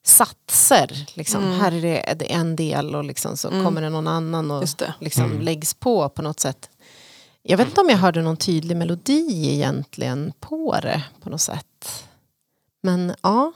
[0.06, 1.06] satser.
[1.14, 1.44] Liksom.
[1.44, 1.60] Mm.
[1.60, 3.66] Här är det en del och liksom, så mm.
[3.66, 4.68] kommer det någon annan och
[5.00, 5.42] liksom mm.
[5.42, 6.70] läggs på på något sätt.
[7.44, 12.06] Jag vet inte om jag hörde någon tydlig melodi egentligen på det på något sätt.
[12.82, 13.54] Men ja,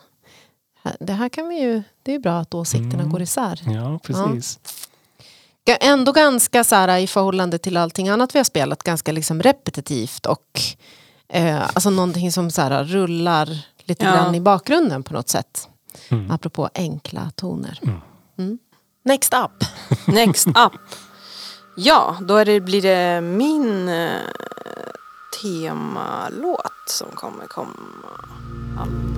[1.00, 3.10] det här kan vi ju, det är bra att åsikterna mm.
[3.10, 3.60] går isär.
[3.66, 4.60] Ja, precis.
[4.64, 5.76] Ja.
[5.76, 10.26] Ändå ganska så här, i förhållande till allting annat vi har spelat, ganska liksom repetitivt
[10.26, 10.62] och
[11.30, 14.12] eh, alltså någonting som så här, rullar lite ja.
[14.12, 15.70] grann i bakgrunden på något sätt.
[16.10, 16.32] Mm.
[16.32, 17.80] Apropå enkla toner.
[17.84, 18.02] Mm.
[18.38, 18.60] mm.
[19.04, 19.64] Next up.
[20.08, 20.82] Next up.
[21.76, 24.12] Ja, då det, blir det min eh,
[25.42, 28.08] temalåt som kommer komma
[28.80, 29.11] alldeles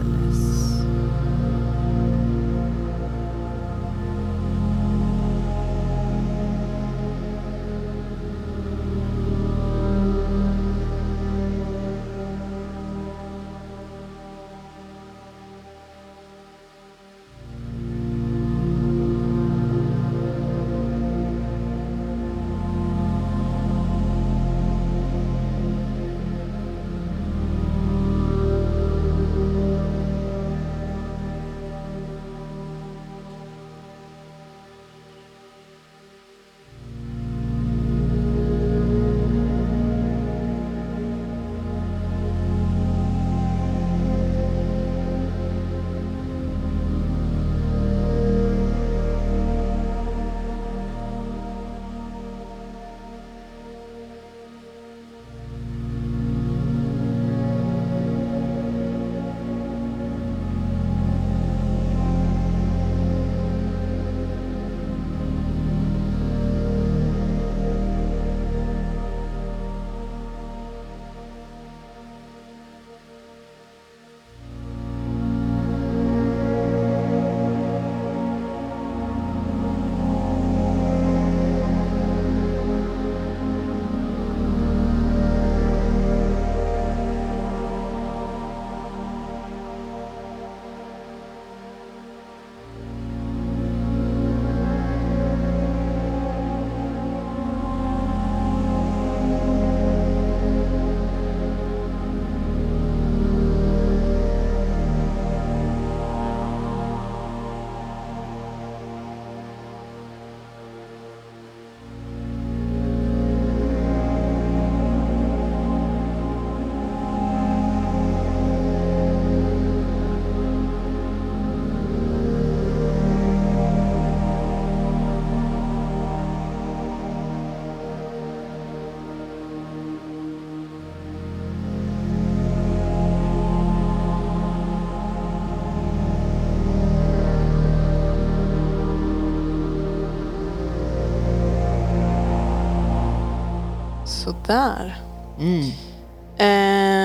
[144.47, 144.95] Sådär.
[145.39, 145.71] Mm.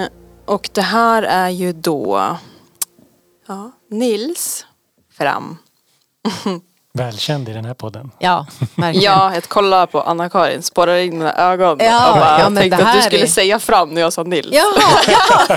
[0.05, 0.09] Eh,
[0.45, 2.37] och det här är ju då
[3.49, 4.67] ja, Nils
[5.19, 5.59] Fram.
[6.95, 8.11] Välkänd i den här podden.
[8.19, 9.05] Ja, verkligen.
[9.05, 12.77] Ja, jag kollar på Anna-Karin, spårar in mina ögon Ja, och bara ja, men tänkte
[12.83, 14.49] det att du skulle är- säga Fram när jag sa Nils.
[14.53, 15.57] Jaha, ja.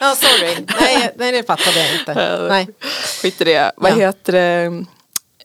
[0.00, 0.66] ja, sorry.
[0.80, 2.46] Nej, nej, det fattade jag inte.
[2.48, 2.68] Nej.
[3.22, 3.72] Skit i det.
[3.76, 3.96] Vad Ja.
[3.96, 4.84] heter det?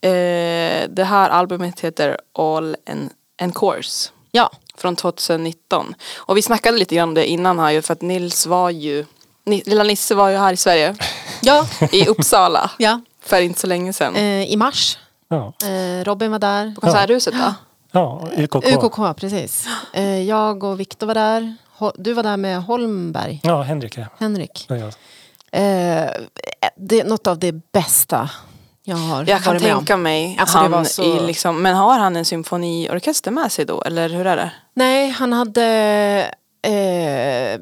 [0.09, 4.09] Eh, det här albumet heter All en, en Course.
[4.31, 5.95] Ja, Från 2019.
[6.17, 9.05] Och vi snackade lite grann om det innan här ju för att Nils var ju
[9.45, 10.95] Lilla Nisse var ju här i Sverige.
[11.41, 12.71] ja, I Uppsala.
[12.77, 13.01] ja.
[13.23, 14.15] För inte så länge sedan.
[14.15, 14.97] Eh, I mars.
[15.29, 16.75] Ja, Eh, Robin var där.
[16.75, 17.55] På Konserthuset va?
[17.91, 18.55] ja UKK.
[18.65, 19.65] UKK, precis.
[19.93, 21.55] Eh, jag och Viktor var där.
[21.95, 24.05] Du var där med Holmberg, Ja, Henrik ja.
[24.19, 24.65] Henrik.
[24.67, 24.93] Det är jag.
[25.51, 26.09] Eh,
[26.77, 28.29] det är något av det bästa
[28.83, 29.79] jag har Jag kan varit med om.
[29.79, 33.51] tänka mig Alltså, det han var så- i liksom, men har han en symfoniorkester med
[33.51, 34.51] sig då eller hur är det?
[34.73, 35.63] Nej, han hade...
[36.67, 37.59] Eh,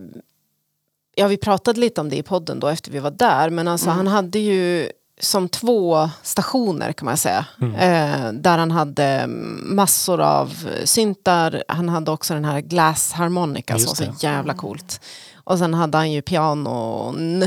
[1.15, 3.49] ja, vi pratade lite om det i podden då efter vi var där.
[3.49, 4.89] Men alltså, han hade ju
[5.21, 7.45] som två stationer kan man säga.
[7.61, 9.25] Eh, där han hade
[9.63, 11.63] massor av syntar.
[11.67, 15.01] Han hade också den här glass harmonica som var så jävla coolt.
[15.35, 17.39] Och sen hade han ju pianon.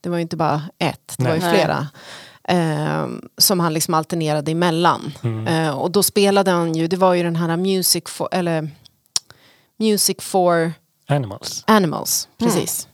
[0.00, 1.86] Det var ju inte bara ett, det var ju Nej.
[2.48, 3.06] Eh,
[3.38, 5.12] som han liksom alternerade emellan.
[5.48, 8.70] Eh, och då spelade han ju, det var ju den här Music for, eller
[9.78, 10.72] Music for
[11.08, 12.88] Animals, Animals, precis.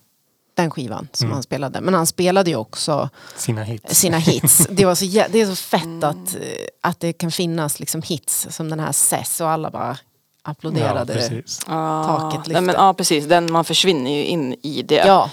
[0.55, 1.81] Den skivan som han spelade.
[1.81, 3.99] Men han spelade ju också sina hits.
[3.99, 4.67] sina hits.
[4.71, 6.41] Det, var så, det är så fett att, eh,
[6.81, 9.97] att det kan finnas liksom hits som den här Sess och alla bara
[10.45, 11.15] Ja, applåderade.
[11.15, 11.59] precis.
[11.59, 12.81] Taket Nej, men, lyfte.
[12.83, 14.95] ja precis, den, man försvinner ju in i det.
[15.07, 15.31] Ja,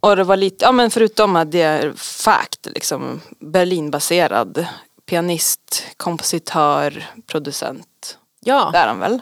[0.00, 4.66] Och det var lite, ja men förutom att det är fact, liksom Berlinbaserad
[5.10, 8.18] pianist, kompositör, producent.
[8.44, 8.70] ja.
[8.72, 9.18] Det är han väl?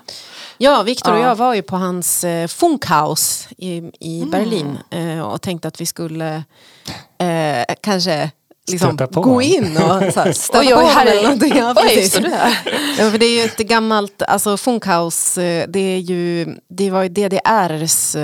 [0.59, 1.23] ja Viktor och Ja.
[1.29, 5.87] jag var ju på hans eh, Funkhaus i, i Berlin eh, och tänkte att vi
[5.87, 6.45] skulle
[7.19, 8.31] eh, kanske
[8.71, 11.57] liksom, gå in och så här, stöta Oj, på oj, här är- eller någonting.
[11.57, 12.11] Ja, Oj, precis.
[12.13, 12.59] står du här?
[12.99, 17.03] Ja, för det är ju ett gammalt, alltså Funkhaus, eh, det är ju, det var
[17.03, 18.17] ju DDRs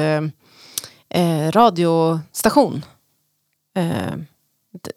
[1.14, 2.84] eh, eh, radiostation.
[3.76, 3.82] Eh,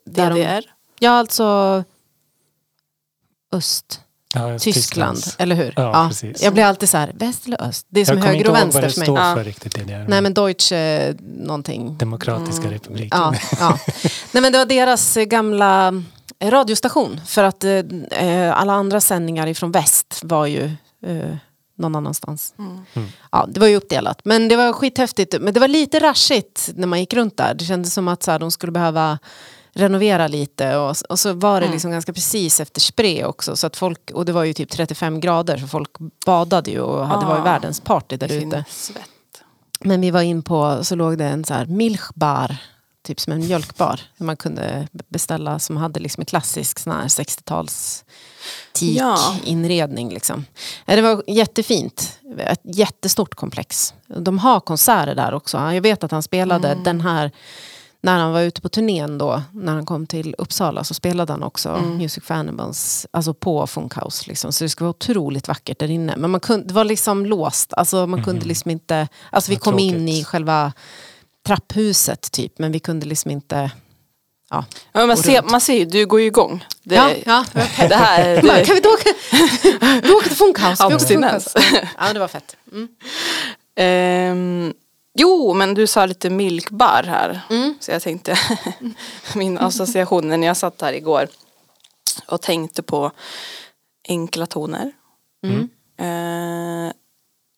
[0.05, 0.63] där de- DDR?
[0.99, 1.84] Ja, alltså
[3.51, 4.01] öst,
[4.34, 5.36] Ja, Tyskland, Tysklands.
[5.39, 5.74] eller hur?
[5.76, 6.43] Ja, precis.
[6.43, 7.86] Jag blir alltid så här, väst eller öst?
[7.89, 9.05] Det är som Jag kommer höger inte och ihåg vänster vad det för mig.
[9.05, 9.36] står Ja.
[9.36, 9.76] för riktigt.
[9.76, 10.05] Det där.
[10.07, 11.97] Nej men Deutsche någonting.
[11.97, 13.20] Demokratiska republiken.
[13.20, 13.80] Ja, ja.
[14.32, 16.03] Nej men det var deras eh, gamla
[16.39, 17.22] eh, radiostation.
[17.26, 17.72] För att eh,
[18.11, 20.63] eh, alla andra sändningar ifrån väst var ju
[21.05, 21.36] eh,
[21.76, 22.53] någon annanstans.
[22.59, 23.07] Mm.
[23.32, 24.21] Ja, det var ju uppdelat.
[24.23, 25.36] Men det var skithäftigt.
[25.41, 27.53] Men det var lite raschigt när man gick runt där.
[27.53, 29.19] Det kändes som att så här, de skulle behöva
[29.73, 33.76] renovera lite och, och så var det liksom ganska precis efter spre också så att
[33.78, 35.89] folk, och det var ju typ 35 grader så folk
[36.26, 37.30] badade ju och hade Ah.
[37.30, 38.65] varit världens party där ute.
[39.80, 42.55] Men vi var in på, så låg det en så här milchbar,
[43.06, 44.01] typ som en mjölkbar.
[44.18, 48.06] Där man kunde beställa som hade liksom en klassisk sån här 60-tals
[48.80, 49.36] Ja.
[49.43, 50.45] inredning liksom.
[50.86, 52.20] Det var jättefint.
[52.39, 53.93] Ett jättestort komplex.
[54.08, 55.58] De har konserter där också.
[55.58, 56.84] Jag vet att han spelade Mm.
[56.84, 57.32] den här
[58.01, 61.43] när han var ute på turnén då, när han kom till Uppsala så spelade han
[61.43, 61.97] också Mm.
[61.97, 64.24] Music for Animals, alltså på Funkhouse.
[64.28, 64.51] Liksom.
[64.51, 66.14] Så det skulle vara otroligt vackert där inne.
[66.18, 69.80] Men man kunde, det var liksom låst, alltså man kunde liksom inte, alltså vi kom
[69.80, 70.10] in tråkigt.
[70.10, 70.74] i själva
[71.46, 73.72] trapphuset typ, men vi kunde liksom inte,
[74.50, 74.66] ja.
[74.91, 75.52] Ja, man, ser, runt.
[75.52, 76.66] man ser ju, du går ju igång.
[76.84, 77.46] Det, ja, ja.
[77.78, 79.10] det här, det, kan vi då åka,
[80.04, 80.88] vi åker till Funkhouse?
[80.88, 81.16] Vi åker till.
[81.16, 81.60] Funkhouse.
[81.98, 82.56] Ja, det var fett.
[82.72, 82.88] Mm.
[83.76, 84.74] Ehm,
[85.14, 87.41] jo, men du sa lite milkbar här.
[87.50, 87.76] Mm.
[87.80, 88.39] Så jag tänkte,
[89.36, 91.28] min association när jag satt här igår
[92.28, 93.12] och tänkte på
[94.08, 94.91] enkla toner.
[95.43, 95.70] Mm.
[95.98, 96.93] Eh,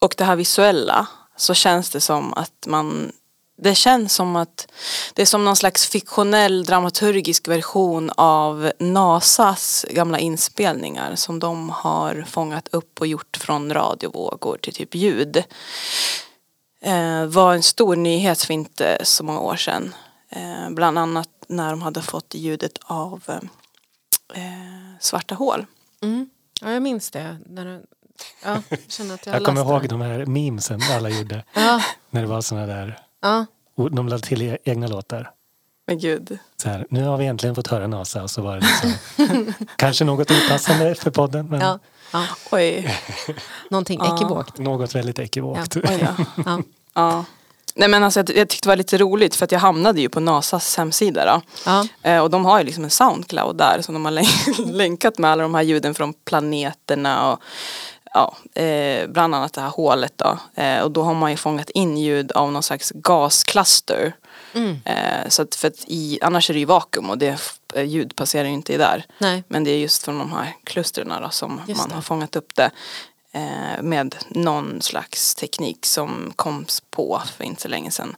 [0.01, 3.11] och det här visuella så känns det som att man
[3.57, 4.67] det känns som att
[5.13, 12.25] det är som någon slags fiktionell dramaturgisk version av NASAs gamla inspelningar som de har
[12.29, 15.43] fångat upp och gjort från radiovågor till typ ljud.
[16.81, 19.95] Eh, var en stor nyhet för inte så många år sedan.
[20.29, 23.23] Eh, bland annat när de hade fått ljudet av
[24.33, 24.43] eh,
[24.99, 25.65] svarta hål.
[26.03, 26.29] Mm.
[26.61, 27.37] Ja, jag minns det.
[27.45, 27.83] När du,
[28.43, 29.87] ja, jag känner att jag, Jag kommer ihåg det.
[29.87, 31.43] de här memesen alla gjorde.
[31.53, 33.45] Ja, När det var såna där, ja.
[33.75, 35.31] och de lade till e- egna låtar.
[35.87, 36.37] Men gud.
[36.63, 40.05] Så här, nu har vi äntligen fått höra NASA och så var det liksom, kanske
[40.05, 41.79] något opassande för podden men Ja,
[42.13, 42.23] ja.
[42.51, 42.95] Oj.
[43.69, 44.15] Någonting Ja.
[44.15, 44.57] ekivokt.
[44.57, 45.75] något väldigt ekivokt.
[45.75, 45.81] Ja.
[45.89, 46.07] Oj.
[46.45, 46.59] Ja.
[46.95, 47.25] Ja.
[47.75, 50.09] Nej men alltså jag, jag tyckte det var lite roligt för att jag hamnade ju
[50.09, 51.41] på NASAs hemsida då.
[51.65, 51.87] Ja.
[52.01, 55.31] Eh, och de har ju liksom en Soundcloud där som de har län- länkat med
[55.31, 57.39] alla de här ljuden från planeterna och
[58.17, 60.61] ja, eh, bland annat det här hålet då.
[60.61, 64.15] Eh, och då har man ju fångat in ljud av någon slags gaskluster.
[64.53, 64.79] Mm.
[64.85, 67.39] Eh, så att för att i, annars är det ju vakuum och det
[67.73, 69.05] eh, ljud passerar ju inte i där.
[69.17, 69.43] Nej.
[69.47, 71.95] Men det är just från de här klustren då som Just man det.
[71.95, 72.71] har fångat upp det.
[73.31, 78.15] Eh, med någon slags teknik som kom på för inte så länge sedan.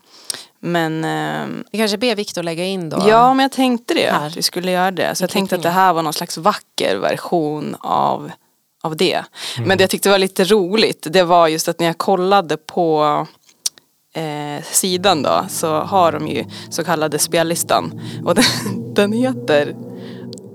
[0.59, 3.03] Men ehm, Vi kanske ber Viktor lägga in då.
[3.07, 4.11] Ja, men jag tänkte det.
[4.11, 4.27] Här.
[4.27, 5.15] Att vi skulle göra det.
[5.15, 8.31] Så jag tänkte att det här var någon slags vacker version av,
[8.83, 9.23] av det.
[9.65, 13.03] Men det jag tyckte var lite roligt, det var just att när jag kollade på
[14.13, 18.01] eh, sidan då, så har de ju så kallade spellistan.
[18.25, 18.43] Och den,
[18.93, 19.75] den heter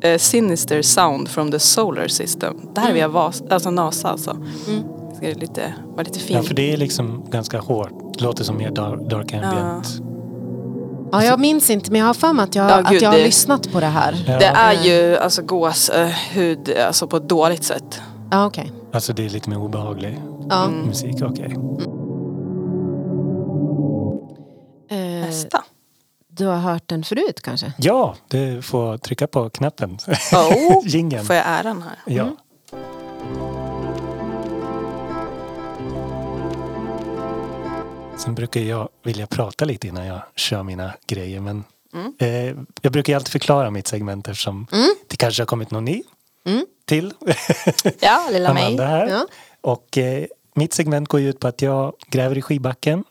[0.03, 2.61] eh, Sinister Sound from the Solar System.
[2.75, 4.31] Det här är via Vas, alltså NASA alltså.
[4.31, 4.83] Mm.
[5.15, 6.47] Så det är lite, var lite Ja, fint.
[6.49, 8.21] för det är liksom ganska hårt.
[8.21, 9.87] Låter som mer dark, dark ambient.
[11.13, 13.11] Ja, jag minns inte men jag har för mig att jag, Ja, att gud, jag
[13.11, 14.25] har det- lyssnat på det här.
[14.27, 18.01] Ja, Det är ju alltså gåshud alltså på ett dåligt sätt.
[18.35, 18.73] Ja, okej.
[18.93, 20.21] Alltså det är lite mer obehaglig
[20.51, 20.69] Ja.
[20.69, 21.17] musik.
[21.23, 21.57] Okej.
[24.91, 25.65] Eh, Nästa.
[26.29, 27.73] du har hört den förut kanske?
[27.79, 29.99] Ja, du får trycka på knappen.
[30.33, 31.25] Oh, Jingeln.
[31.25, 31.99] får jag äran här?
[32.07, 32.23] Ja.
[32.23, 32.37] Mm.
[38.17, 41.41] Sen brukar jag vilja prata lite innan jag kör mina grejer.
[41.41, 41.65] Men
[41.95, 42.13] Mm.
[42.19, 44.89] eh, jag brukar ju alltid förklara mitt segment eftersom Mm.
[45.09, 46.03] det kanske har kommit någon ny
[46.45, 46.67] Mm.
[46.85, 47.13] till.
[48.01, 49.07] Ja, lilla Amanda här.
[49.07, 49.27] Ja.
[49.61, 53.05] Och eh, mitt segment går ju ut på att jag gräver i skivbacken,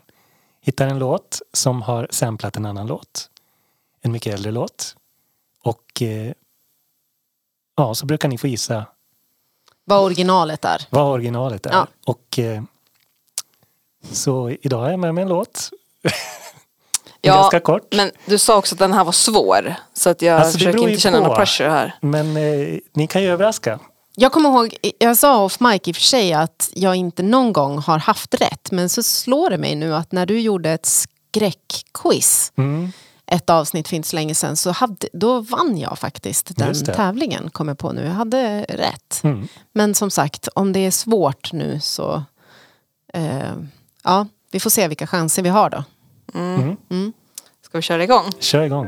[0.62, 3.30] hittar en låt som har samplat en annan låt.
[4.02, 4.96] En mycket äldre låt.
[5.64, 6.34] Och eh,
[7.78, 8.86] ja, så brukar ni få gissa
[9.84, 10.88] Vad originalet är.
[10.90, 11.72] vad originalet är.
[11.72, 11.88] Ja.
[12.06, 12.64] Och eh,
[14.12, 15.70] så idag har jag med mig en låt.
[17.26, 17.94] Ja, Ganska kort.
[17.96, 19.76] Men du sa också att den här var svår.
[19.94, 21.28] Så att jag Alltså, försöker inte känna på.
[21.28, 21.96] någon pressure här.
[22.02, 23.80] Men eh, ni kan ju överraska.
[24.16, 27.54] Jag kommer ihåg, jag sa off mic i och för sig att jag inte någon
[27.54, 28.72] gång har haft rätt.
[28.72, 32.92] Men så slår det mig nu att när du gjorde ett skräckquiz Mm.
[33.26, 37.78] ett avsnitt så länge sedan så hade, då vann jag faktiskt den tävlingen, kommer jag
[37.78, 38.04] på nu.
[38.04, 39.20] Jag hade rätt.
[39.24, 39.48] Mm.
[39.74, 42.24] Men som sagt, om det är svårt nu så...
[43.14, 43.54] Eh,
[44.04, 45.84] ja, vi får se vilka chanser vi har då.
[46.34, 46.78] Mm.
[46.90, 47.14] Mm.
[47.62, 48.26] Ska vi köra igång?
[48.40, 48.88] Kör igång.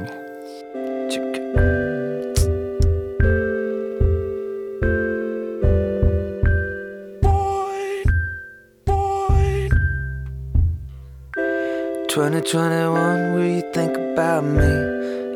[12.09, 14.71] Twenty twenty one, will you think about me?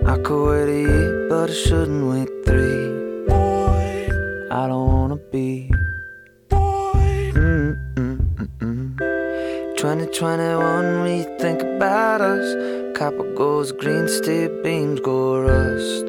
[0.06, 2.86] I could wait a year, but I shouldn't wait three.
[4.52, 5.70] I don't wanna be.
[9.80, 12.98] 2021, will you think about us?
[12.98, 16.06] Copper goes green, steel beams go rust.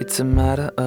[0.00, 0.83] It's a matter of.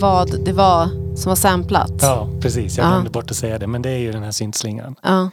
[0.00, 0.86] Vad det var
[1.16, 1.92] som var samplat.
[2.00, 2.78] Ja, precis.
[2.78, 2.90] Jag Ja.
[2.90, 3.66] glömde bort att säga det.
[3.66, 4.94] Men det är ju den här syntslingan.
[5.02, 5.30] Ja.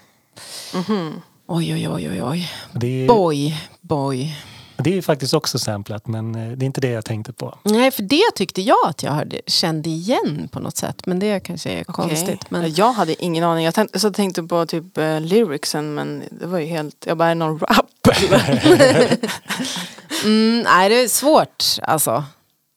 [0.73, 1.21] Mhm.
[1.47, 2.51] Oj, oj, oj, oj, oj.
[2.73, 4.35] Det är, Boy, boy.
[4.77, 7.57] det är ju faktiskt också samplat, men eh, det är inte det jag tänkte på.
[7.63, 11.05] Nej, för det tyckte jag att jag hörde, kände igen på något sätt.
[11.05, 12.23] Men det kanske är konstigt.
[12.29, 12.39] Okej.
[12.49, 13.65] Men, Jag hade ingen aning.
[13.65, 17.25] Jag tänkte, så tänkte på typ uh, lyricsen men det var ju helt, jag bara
[17.29, 18.07] är det någon rap
[20.23, 22.23] mm, nej, det är svårt alltså.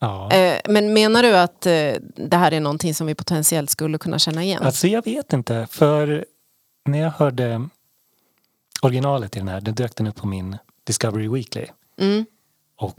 [0.00, 0.30] Ja.
[0.32, 4.18] Eh, men menar du att eh, det här är någonting som vi potentiellt skulle kunna
[4.18, 4.62] känna igen?
[4.62, 6.24] Alltså jag vet inte, för
[6.84, 7.68] när jag hörde
[8.82, 11.66] originalet i den här, då dök den upp på min Discovery Weekly.
[11.98, 12.26] Mm.
[12.76, 12.98] Och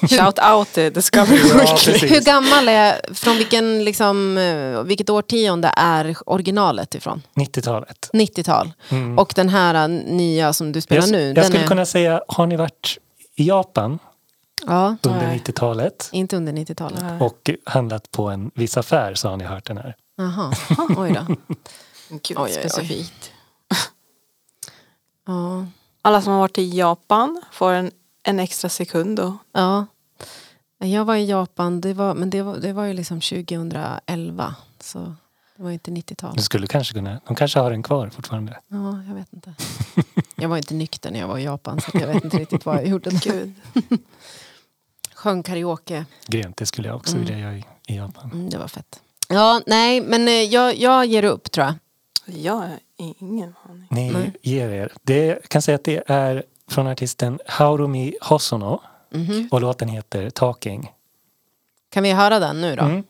[0.10, 1.92] Shout out Discovery Ja, Weekly.
[1.92, 2.10] precis.
[2.10, 7.22] Hur gammal är, från vilken, liksom, eh, vilket årtionde är originalet ifrån?
[7.34, 8.10] 90-talet.
[8.12, 8.72] 90-tal.
[8.88, 9.18] Mm.
[9.18, 12.22] Och den här nya som du spelar jag, nu, jag den skulle är, kunna säga,
[12.28, 12.98] har ni varit
[13.34, 13.98] i Japan
[14.66, 15.38] ja, under Nej.
[15.46, 17.22] 90-talet inte under 90-talet.
[17.22, 19.96] och handlat på en viss affär så har ni hört den här.
[20.16, 20.52] Jaha,
[20.96, 21.26] oj då.
[22.08, 22.52] Gud, Oj, oj, oj.
[22.52, 23.32] specifikt.
[25.26, 25.66] Ja.
[26.02, 27.90] Alla som har varit i Japan får en,
[28.22, 29.38] en extra sekund då.
[29.52, 29.86] ja.
[30.82, 34.54] Jag var i Japan, det var, men det var, det var ju liksom 2011.
[34.80, 34.98] Så
[35.56, 36.36] det var ju inte 90-tal.
[36.36, 38.58] Du skulle kanske kunna, de kanske har den kvar fortfarande.
[38.68, 39.54] Ja, jag vet inte.
[40.36, 42.76] Jag var inte nykter när jag var i Japan så jag vet inte riktigt vad
[42.76, 43.10] jag gjorde.
[43.10, 43.52] Gud.
[45.20, 46.04] Sjöng karaoke.
[46.26, 47.26] Grent, det skulle jag också Mm.
[47.26, 48.30] vilja göra i, i Japan.
[48.32, 49.00] Mm, det var fett.
[49.28, 51.74] Ja, nej, men eh, jag, jag ger upp tror jag.
[52.36, 53.86] Jag har ingen aning.
[53.90, 54.32] Ni Nej.
[54.42, 54.92] ger er.
[55.02, 59.48] Det, jag kan säga att det är från artisten Haurumi Hosono Mhm.
[59.52, 60.92] och låten heter Talking.
[61.90, 62.82] Kan vi höra den nu då?
[62.82, 63.04] Mm.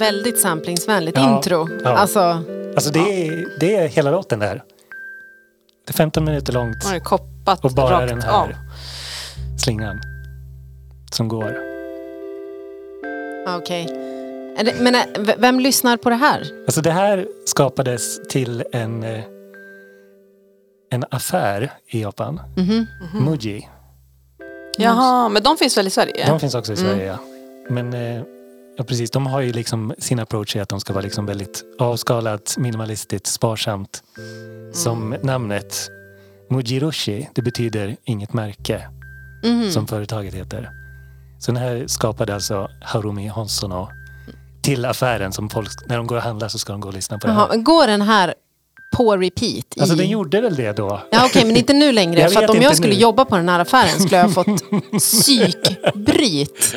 [0.00, 1.68] Väldigt samplingsvänligt Ja, intro.
[1.84, 1.90] ja.
[1.90, 2.42] Alltså,
[2.74, 2.98] Alltså det
[3.28, 4.62] är, det är hela låten där.
[5.86, 8.46] Det är 15 minuter långt Man har ju koppat och bara rakt den av.
[8.46, 8.56] här
[9.64, 10.00] slingan
[11.12, 11.56] som går.
[13.58, 13.84] okej.
[14.58, 15.02] Är det- Men eh,
[15.38, 16.46] vem lyssnar på det här?
[16.66, 19.20] Alltså det här skapades till en, eh,
[20.90, 22.40] en affär i Japan.
[22.56, 22.86] Mhm.
[23.24, 23.68] Muji.
[24.78, 26.26] Jaha, men de finns väl i Sverige?
[26.26, 26.88] De finns också i Mm.
[26.90, 27.18] Sverige, ja.
[27.68, 28.22] Men eh,
[28.76, 31.64] ja, precis, de har ju liksom sin approach i att de ska vara liksom väldigt
[31.78, 34.02] avskalat, minimalistiskt, sparsamt.
[34.74, 35.90] Som namnet
[36.50, 38.88] Mujirushi, det betyder inget märke,
[39.44, 39.70] Mhm.
[39.70, 40.70] som företaget heter.
[41.40, 43.88] Så den här skapade alltså Harumi Honsono
[44.62, 47.18] till affären som folk, när de går och handlar så ska de gå och lyssna
[47.18, 47.48] på det Jaha, här.
[47.48, 48.34] men går den här
[48.96, 49.64] på repeat?
[49.80, 49.98] Alltså i...
[49.98, 51.00] den gjorde väl det då?
[51.10, 52.28] Ja okej, men inte nu längre.
[52.28, 53.00] För om jag skulle nu.
[53.00, 54.62] jobba på den här affären skulle jag ha fått
[54.98, 56.74] psykbryt.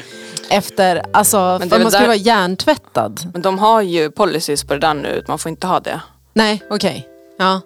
[0.54, 3.30] Efter, alltså, man skulle där- vara hjärntvättad.
[3.34, 6.02] Men de har ju policies på det där nu, man får inte ha det.
[6.34, 7.08] Nej, okej.
[7.38, 7.62] Ja.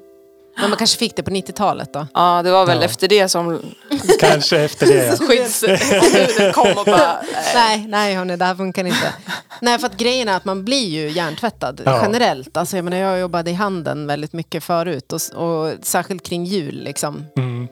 [0.62, 2.08] Men man kanske fick det på 90-talet då.
[2.14, 2.84] Ja, det var väl Ja.
[2.84, 3.60] efter det som
[4.20, 5.18] Kanske efter det.
[5.28, 7.18] skyddsombuden kom och bara...
[7.56, 9.14] Nej, nej hörni, det här funkar inte.
[9.62, 12.00] Nej, för att grejen är att man blir ju hjärntvättad Ja.
[12.04, 12.58] generellt.
[12.58, 16.84] Alltså, jag, menar, jag jobbade i handeln väldigt mycket förut och, och särskilt kring jul.
[16.84, 17.26] Liksom.
[17.38, 17.68] Mm.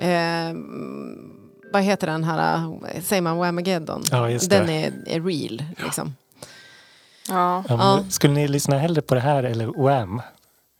[0.00, 0.56] Eh,
[1.76, 2.56] vad heter den här,
[2.94, 4.02] eh, säger man Whamageddon?
[4.10, 4.58] Ja, just det.
[4.58, 5.62] Den är, är real.
[5.84, 6.14] Liksom.
[7.28, 7.64] Ja.
[7.68, 8.04] Ja.
[8.10, 10.22] Skulle ni lyssna hellre på det här eller Wham?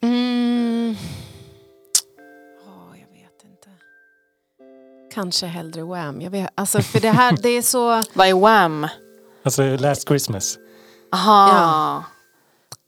[0.03, 0.97] Mm.
[2.66, 3.68] Åh, jag vet inte.
[5.14, 6.20] Kanske hellre Wham.
[6.20, 7.88] Jag vet, alltså, för det här, det är så...
[8.14, 8.86] Vad är Wham?
[9.42, 10.59] Alltså Last Christmas.
[11.12, 11.49] Aha.
[11.49, 12.05] Ja.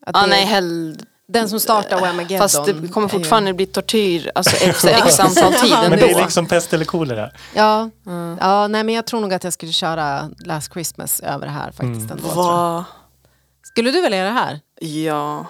[0.06, 0.98] Att Ah, det, nej, hell...
[1.28, 2.38] den som startar Whamageddon.
[2.38, 6.46] Fast det kommer fortfarande bli tortyr alltså efter x antal tid Men det är liksom
[6.46, 7.30] pest eller kolera.
[7.54, 8.38] Ja, Mm.
[8.40, 11.70] ja nej, men jag tror nog att jag skulle köra Last Christmas över det här
[11.72, 12.10] faktiskt.
[12.10, 12.10] Mm.
[12.10, 12.28] Ändå.
[12.34, 12.84] Vad?
[13.62, 14.60] Skulle du välja det här?
[14.80, 15.46] Ja.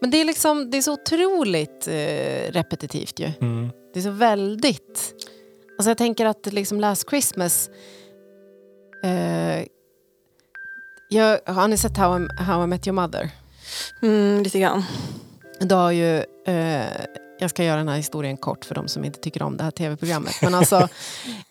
[0.00, 3.30] Men det är, liksom, det är så otroligt eh, repetitivt ju.
[3.40, 3.70] Mm.
[3.94, 5.14] Det är så väldigt...
[5.78, 7.70] Alltså jag tänker att liksom Last Christmas...
[9.04, 9.64] Eh,
[11.08, 13.30] jag, har ni sett How I, How I Met Your Mother?
[14.02, 14.84] Mm, lite grann.
[15.60, 16.16] Då har ju,
[16.46, 16.86] eh,
[17.38, 19.70] jag ska göra den här historien kort för de som inte tycker om det här
[19.70, 20.34] tv-programmet.
[20.42, 20.76] Men alltså,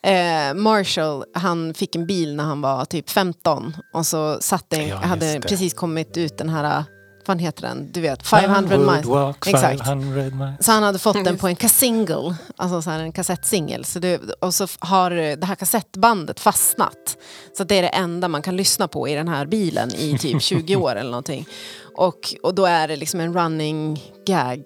[0.03, 3.75] eh, Marshall, han fick en bil när han var typ 15.
[3.93, 5.39] Och så satt en, Ja, hade det.
[5.41, 6.83] precis kommit ut den här,
[7.27, 7.91] vad heter den?
[7.91, 9.05] Du vet, 500 I would miles.
[9.05, 9.85] walk Exakt.
[9.85, 10.65] 500 miles.
[10.65, 13.85] Så han hade fått den på en kassingle, alltså så här en kassettsingel.
[13.85, 17.17] Så det, och så har det här kassettbandet fastnat.
[17.57, 20.41] Så det är det enda man kan lyssna på i den här bilen i typ
[20.43, 21.47] 20 år eller någonting.
[21.95, 24.63] Och, och då är det liksom en running gag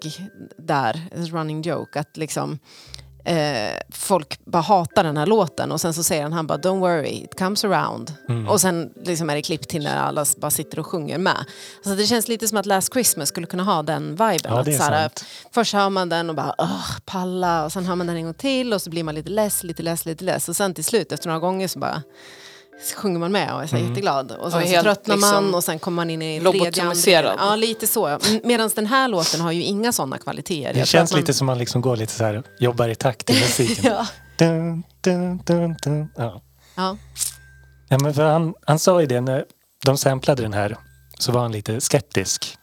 [0.58, 2.00] där, en running joke.
[2.00, 2.60] Att liksom
[3.26, 6.80] eh, folk bara hatar den här låten och sen så säger han, han bara don't
[6.80, 8.14] worry, it comes around.
[8.30, 8.48] Mm.
[8.48, 11.46] Och sen liksom är det klipp till när alla bara sitter och sjunger med.
[11.84, 14.40] Så det känns lite som att Last Christmas skulle kunna ha den viben.
[14.44, 15.26] Ja, att det är så här, sant.
[15.52, 18.34] Först hör man den och bara Åh, palla och sen hör man den en gång
[18.34, 21.12] till och så blir man lite less, lite less, lite less och sen till slut
[21.12, 22.02] efter några gånger så bara
[22.84, 23.90] så sjunger man med och är så Mm.
[23.90, 24.32] jätteglad.
[24.32, 27.36] Och sen Och så tröttnar man liksom och sen kommer man in i tredje lobotomiserad.
[27.40, 28.20] Ja, lite så.
[28.44, 30.74] Medan den här låten har ju inga sådana kvaliteter.
[30.74, 33.26] Det Jag känns man- lite som man liksom går lite så här, jobbar i takt
[33.26, 33.92] till musiken.
[33.94, 34.08] Ja.
[34.38, 36.08] dun, dun, dun, dun.
[36.18, 36.42] Ja.
[36.76, 36.98] Ja.
[37.90, 39.46] Ja, men för han, han sa ju det när
[39.86, 40.78] de samplade den här
[41.20, 42.58] så var han lite skeptisk.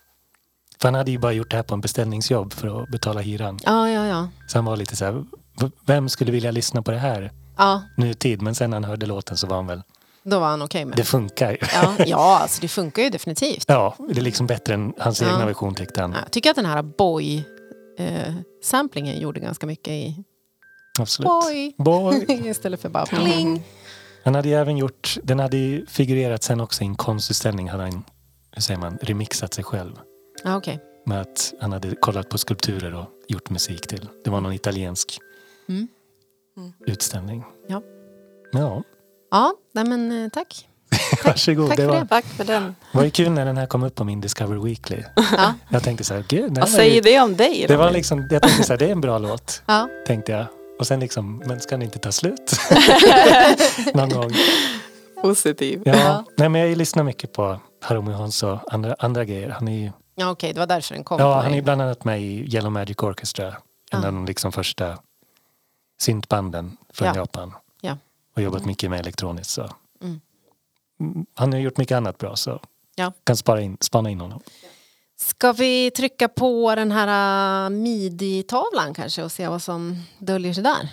[0.81, 3.59] För han hade ju bara gjort det här på en beställningsjobb för att betala hyran.
[3.65, 4.29] ja, ja, ja.
[4.47, 5.13] Så han var lite så här,
[5.61, 8.43] "V- vem skulle vilja lyssna på det här Ja, nutid?
[8.43, 9.83] Men sen när han hörde låten så var han väl,
[10.25, 11.07] då var han okej med det det.
[11.07, 11.57] funkar ju.
[11.75, 13.65] Ja, ja, alltså det funkar ju definitivt.
[13.69, 15.29] Ja, det är liksom bättre än hans Ja.
[15.33, 16.13] egna version tyckte han.
[16.13, 16.83] Ja, Jag tycker att den här
[17.99, 20.25] boy-samplingen gjorde ganska mycket i
[21.01, 21.29] Absolut.
[21.29, 22.27] boy Boy.
[22.49, 23.63] istället för bara pling.
[24.25, 27.69] Han hade ju även gjort, den hade ju figurerat sen också i en konstutställning.
[27.71, 28.05] Hade han,
[28.53, 29.99] hur säger man, remixat sig själv.
[30.45, 30.81] Ja, okej.
[31.07, 34.09] med att han hade kollat på skulpturer och gjort musik till.
[34.25, 35.19] Det var någon italiensk
[35.69, 35.89] Mm.
[36.57, 36.73] Mm.
[36.87, 37.45] utställning.
[37.69, 37.83] Ja.
[38.53, 38.83] Ja,
[39.33, 40.69] Ja, nej men eh, tack.
[41.25, 41.69] varsågod.
[41.69, 42.07] tack det för var, det.
[42.09, 42.75] Tack för den.
[42.93, 45.03] var ju kul när den här kom upp på min Discover Weekly.
[45.17, 47.91] Ja, Jag tänkte så här, gud, Vad var ju- säger det om dig Det var
[47.91, 49.89] liksom, jag tänkte så här, det är en bra låt, ja.
[50.07, 50.47] tänkte jag.
[50.79, 52.53] Och sen liksom, men ska den inte ta slut?
[53.95, 54.31] Någon gång.
[55.23, 55.83] Positiv.
[55.85, 55.97] Ja.
[55.97, 56.25] Ja.
[56.37, 59.49] Nej, men jag lyssnar mycket på Harumu Honso och andra, andra grejer.
[59.49, 61.21] Han är ju, ja okej, det var därför den kom.
[61.21, 61.57] ja, han är mig.
[61.59, 63.55] ju bland annat med i Yellow Magic Orchestra.
[63.93, 64.99] En av de liksom första
[66.01, 67.15] syntbanden från Ja.
[67.17, 67.53] Japan.
[67.81, 67.97] Ja.
[68.35, 69.51] Och jobbat mycket med elektroniskt.
[69.51, 69.63] Så.
[70.03, 70.21] Mm.
[71.01, 72.61] Mm, Han har gjort mycket annat bra så
[72.95, 73.13] Ja.
[73.25, 74.41] kan spara in, spana in honom.
[75.17, 80.65] Ska vi trycka på den här uh, midi-tavlan kanske och se vad som döljer sig
[80.65, 80.89] där?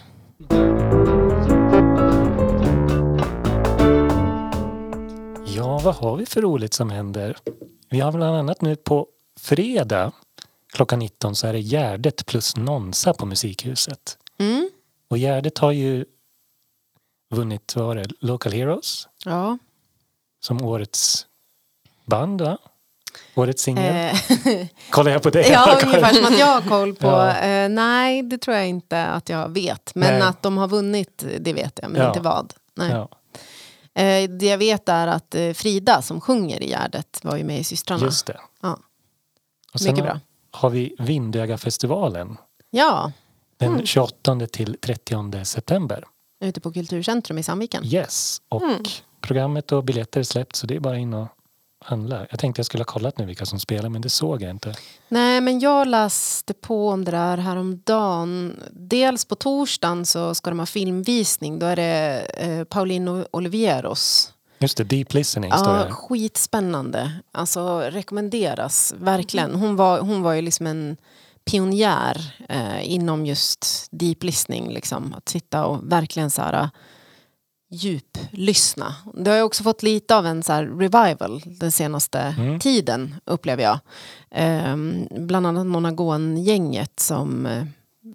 [5.45, 7.37] Ja, vad har vi för roligt som händer?
[7.89, 9.07] Vi har bland annat nu på
[9.39, 10.11] fredag
[10.73, 14.17] klockan 19 så är det Gärdet plus Nonsa på Musikhuset.
[14.37, 14.69] Mm.
[15.09, 16.05] Och Gärdet har ju
[17.29, 19.57] vunnit, vad var det, Local Heroes Ja.
[20.39, 21.25] som årets
[22.05, 22.57] band va?
[23.35, 23.95] Årets singel.
[24.45, 25.49] Eh, Kollar jag på dig?
[25.51, 27.07] ja, ungefär som att jag har koll på.
[27.07, 27.37] Ja.
[27.37, 29.95] Eh, nej, det tror jag inte att jag vet.
[29.95, 30.21] Men Nej.
[30.21, 31.91] att de har vunnit, det vet jag.
[31.91, 32.07] Men Ja.
[32.07, 32.53] inte vad.
[32.75, 32.91] Nej.
[32.91, 33.09] Ja,
[33.93, 37.59] Eh, det jag vet är att eh, Frida som sjunger i Gärdet var ju med
[37.59, 38.05] i Systrarna.
[38.05, 38.39] just det.
[38.61, 38.77] Ja.
[39.73, 40.19] Och Mycket bra.
[40.51, 42.37] har vi Vindögafestivalen
[42.69, 43.11] Ja,
[43.57, 43.85] den Mm.
[43.85, 46.03] 28 till 30 september.
[46.39, 47.85] Ute på Kulturcentrum i Sandviken.
[47.85, 48.83] Yes, och Mm.
[49.21, 51.27] programmet och biljetter är släppt så det är bara in och
[51.85, 52.25] handla.
[52.29, 54.75] Jag tänkte jag skulle ha kollat nu vilka som spelar men det såg jag inte.
[55.07, 58.59] Nej, men jag läste på om det där häromdagen.
[58.71, 61.59] Dels på torsdagen så ska de ha filmvisning.
[61.59, 64.33] Då är det eh, Paulino Olivieros.
[64.59, 67.11] Just det, Deep Listening Ja, skitspännande.
[67.31, 69.55] Alltså rekommenderas verkligen.
[69.55, 70.97] Hon var, hon var ju liksom en
[71.51, 74.69] pionjär eh, inom just deep listening.
[74.73, 75.13] Liksom.
[75.17, 76.69] Att sitta och verkligen så här eh,
[77.71, 78.95] djuplyssna.
[79.13, 82.59] Det har ju också fått lite av en så här revival den senaste Mm.
[82.59, 83.79] tiden upplever jag.
[84.31, 87.61] Ehm, bland annat Monagon-gänget som eh,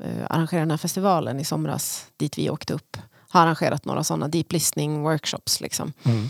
[0.00, 2.96] eh, arrangerade den här festivalen i somras dit vi åkte upp
[3.28, 5.60] har arrangerat några sådana deep listening workshops.
[5.60, 5.92] Liksom.
[6.04, 6.28] Mm.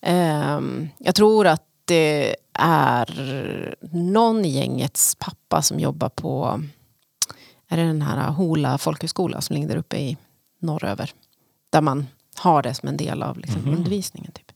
[0.00, 6.62] Ehm, jag tror att det är någon i gängets pappa som jobbar på
[7.68, 10.16] är det den här Hola folkhögskola som ligger där uppe i
[10.58, 11.10] norröver.
[11.70, 12.06] Där man
[12.36, 13.74] har det som en del av liksom, Mhm.
[13.74, 14.32] undervisningen.
[14.32, 14.52] Typ.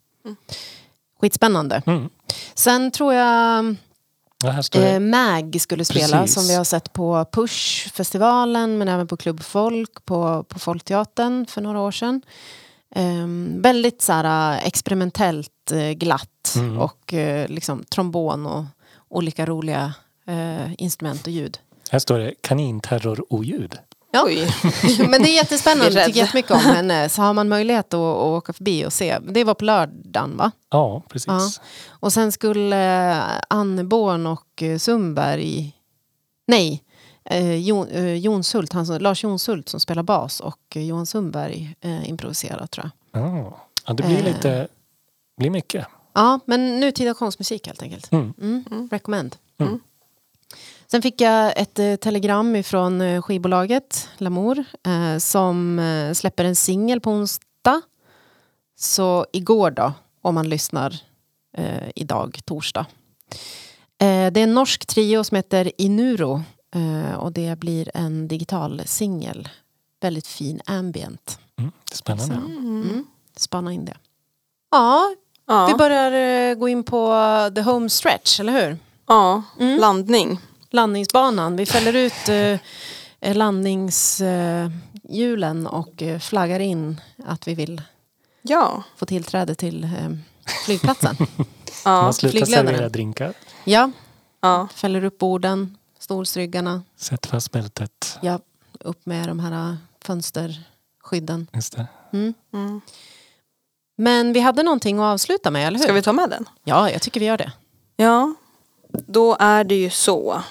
[1.20, 1.82] Skitspännande.
[1.86, 2.08] Mm.
[2.54, 3.76] Sen tror jag
[4.44, 6.34] Ja, eh, Mag skulle spela Precis.
[6.34, 11.60] som vi har sett på Push-festivalen men även på Klubb Folk på, på Folkteatern för
[11.60, 12.22] några år sedan.
[12.94, 16.78] Ehm, väldigt så här, eh, experimentellt eh, glatt Mm.
[16.78, 18.64] och eh, liksom trombon och
[19.08, 19.94] olika roliga
[20.26, 21.58] eh, instrument och ljud.
[21.90, 23.78] Här står det kaninterror-oljud.
[24.10, 24.22] Ja.
[24.26, 24.54] Oj.
[25.08, 27.08] Men det är jättespännande, jag tycker jättemycket om henne.
[27.08, 29.18] Så har man möjlighet att, att åka förbi och se.
[29.18, 30.50] Det var på lördagen va?
[30.70, 31.26] Ja, precis.
[31.26, 31.50] Ja.
[31.90, 35.72] Och sen skulle eh, Anne Born och eh, Sundberg,
[36.46, 36.82] nej,
[37.24, 41.74] eh, Jon, eh, Jonshult, han, som- Lars Jonshult som spelar bas och eh, Johan Sundberg
[41.80, 43.22] eh, improviserar tror jag.
[43.22, 43.58] Ja.
[43.86, 44.24] ja, det blir Eh.
[44.24, 44.68] lite,
[45.38, 45.86] blir mycket.
[46.12, 48.12] Ja, men nutida konstmusik helt enkelt.
[48.12, 48.34] Mm.
[48.40, 48.88] Mm.
[48.90, 49.36] Recommend.
[49.58, 49.80] Mm.
[50.90, 56.56] Sen fick jag ett eh, telegram ifrån eh, skivbolaget Lamour eh, som eh, släpper en
[56.56, 57.82] singel på onsdag.
[58.76, 59.92] Så igår då,
[60.22, 61.02] om man lyssnar
[61.94, 62.86] idag, torsdag.
[63.96, 66.42] Det är en norsk trio som heter Inuro
[67.16, 69.48] och det blir en digital singel.
[70.00, 71.38] Väldigt fin ambient.
[71.58, 71.72] Mm.
[71.84, 72.34] det är Spännande.
[72.34, 73.06] Så, mm.
[73.36, 73.96] Spana in det.
[74.70, 75.14] Ja,
[75.48, 75.66] Ja.
[75.66, 76.12] vi börjar
[76.50, 77.14] eh, gå in på
[77.54, 78.78] the home stretch, eller hur?
[79.06, 79.42] ja.
[79.60, 79.80] Mm.
[79.80, 80.38] Landning.
[80.70, 81.56] Landningsbanan.
[81.56, 82.28] Vi fäller ut
[83.20, 87.82] eh, landningshjulen och eh, flaggar in att vi vill
[88.42, 88.82] Ja.
[88.96, 89.90] få tillträde till eh,
[90.64, 91.16] flygplatsen.
[91.84, 92.02] Ja.
[92.02, 93.32] Man slutar servera drinkar.
[93.64, 93.90] ja,
[94.40, 94.68] ja.
[94.74, 96.82] fäller upp borden, stolsryggarna.
[96.96, 98.18] Sätt fast bältet.
[98.22, 98.40] Ja,
[98.80, 101.46] upp med de här eh, fönsterskydden.
[101.52, 101.86] Just det.
[102.12, 102.34] Mm.
[102.52, 102.80] Mm.
[104.00, 105.84] Men vi hade någonting att avsluta med, eller hur?
[105.84, 106.48] Ska vi ta med den?
[106.64, 107.52] Ja, jag tycker vi gör det.
[107.96, 108.34] Ja.
[108.88, 110.42] Då är det ju så.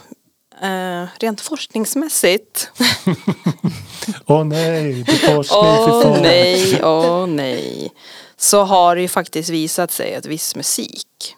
[0.61, 2.72] Eh, rent forskningsmässigt.
[4.26, 6.22] Åh nej, det är forskning Åh fan.
[6.22, 7.91] nej, åh nej.
[8.38, 11.36] Så har det ju faktiskt visat sig att viss musik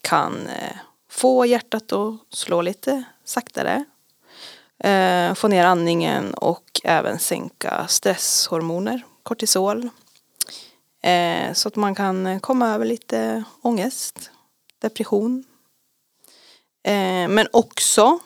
[0.00, 0.76] kan eh,
[1.10, 3.84] få hjärtat att slå lite saktare.
[4.84, 9.88] Eh, få ner andningen och även sänka stresshormoner, kortisol.
[11.02, 14.30] Eh, så att man kan komma över lite ångest,
[14.78, 15.44] depression.
[16.84, 18.18] Eh, men också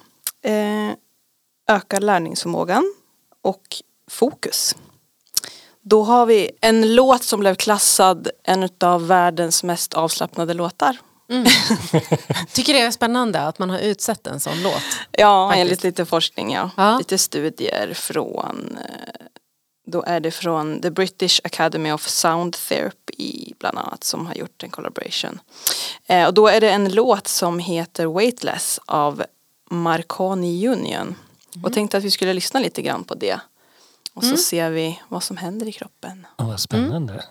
[0.43, 0.91] eh,
[1.69, 2.95] ökar lärningsförmågan
[3.43, 3.63] och
[4.11, 4.77] fokus.
[5.83, 10.97] Då har vi en låt som blev klassad en av världens mest avslappnade låtar.
[12.53, 14.83] Tycker det är spännande att man har utsett en sån låt.
[15.13, 15.63] Ja, Faktiskt.
[15.63, 16.71] enligt lite forskning ja.
[16.77, 16.99] Ja.
[16.99, 19.27] Lite studier från eh,
[19.87, 24.63] då är det från The British Academy of Sound Therapy bland annat som har gjort
[24.63, 25.41] en collaboration.
[26.07, 29.23] Eh, och då är det en låt som heter Weightless av
[29.71, 31.15] Marconi Union.
[31.65, 33.41] Och tänkte att vi skulle lyssna lite grann på det.
[34.15, 36.27] Och så ser vi vad som händer i kroppen.
[36.39, 37.25] Åh, vad spännande.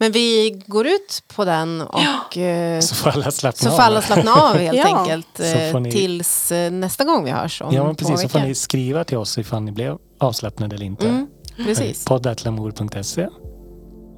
[0.00, 3.76] Men vi går ut på den och eh, Så får alla slappna så av.
[3.76, 4.98] får alla slappna av helt Ja.
[4.98, 8.20] enkelt eh, ni- tills eh, nästa gång vi hörs om Ja, men precis.
[8.22, 11.08] Så får ni skriva till oss ifall ni blev avslappnade eller inte.
[11.08, 11.26] Mm,
[11.64, 13.28] precis, Poddatlamour.se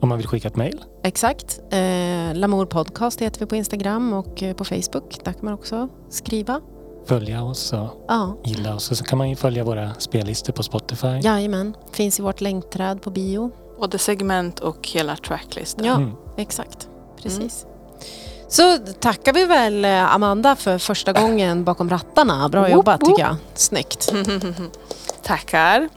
[0.02, 0.84] om man vill skicka ett mejl.
[1.04, 1.60] exakt.
[1.70, 5.20] Eh, Lamour podcast heter vi på Instagram och eh, på Facebook.
[5.24, 6.60] Där kan man också skriva.
[7.06, 8.90] Följa oss och Ja, gilla oss.
[8.90, 11.06] Och så kan man ju följa våra spellistor på Spotify.
[11.22, 11.74] jajamän.
[11.92, 13.50] Finns i vårt länkträd på bio.
[13.80, 15.84] Både segment och hela tracklistan.
[15.84, 16.10] Ja, Mm.
[16.36, 16.88] exakt.
[17.22, 17.66] Precis.
[18.48, 22.48] Så tackar vi väl eh, Amanda för första gången bakom rattarna.
[22.48, 23.36] Bra jobbat tycker jag.
[23.54, 24.12] Snyggt.
[25.22, 25.88] Tackar.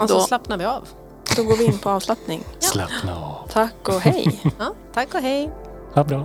[0.00, 0.88] Och så Då- slappnar vi av.
[1.36, 2.44] Då går vi in på avslappning.
[2.58, 3.48] Slappna av.
[3.52, 4.40] Tack och hej.
[4.58, 5.50] Ja, tack och hej.
[5.94, 6.24] Ha bra.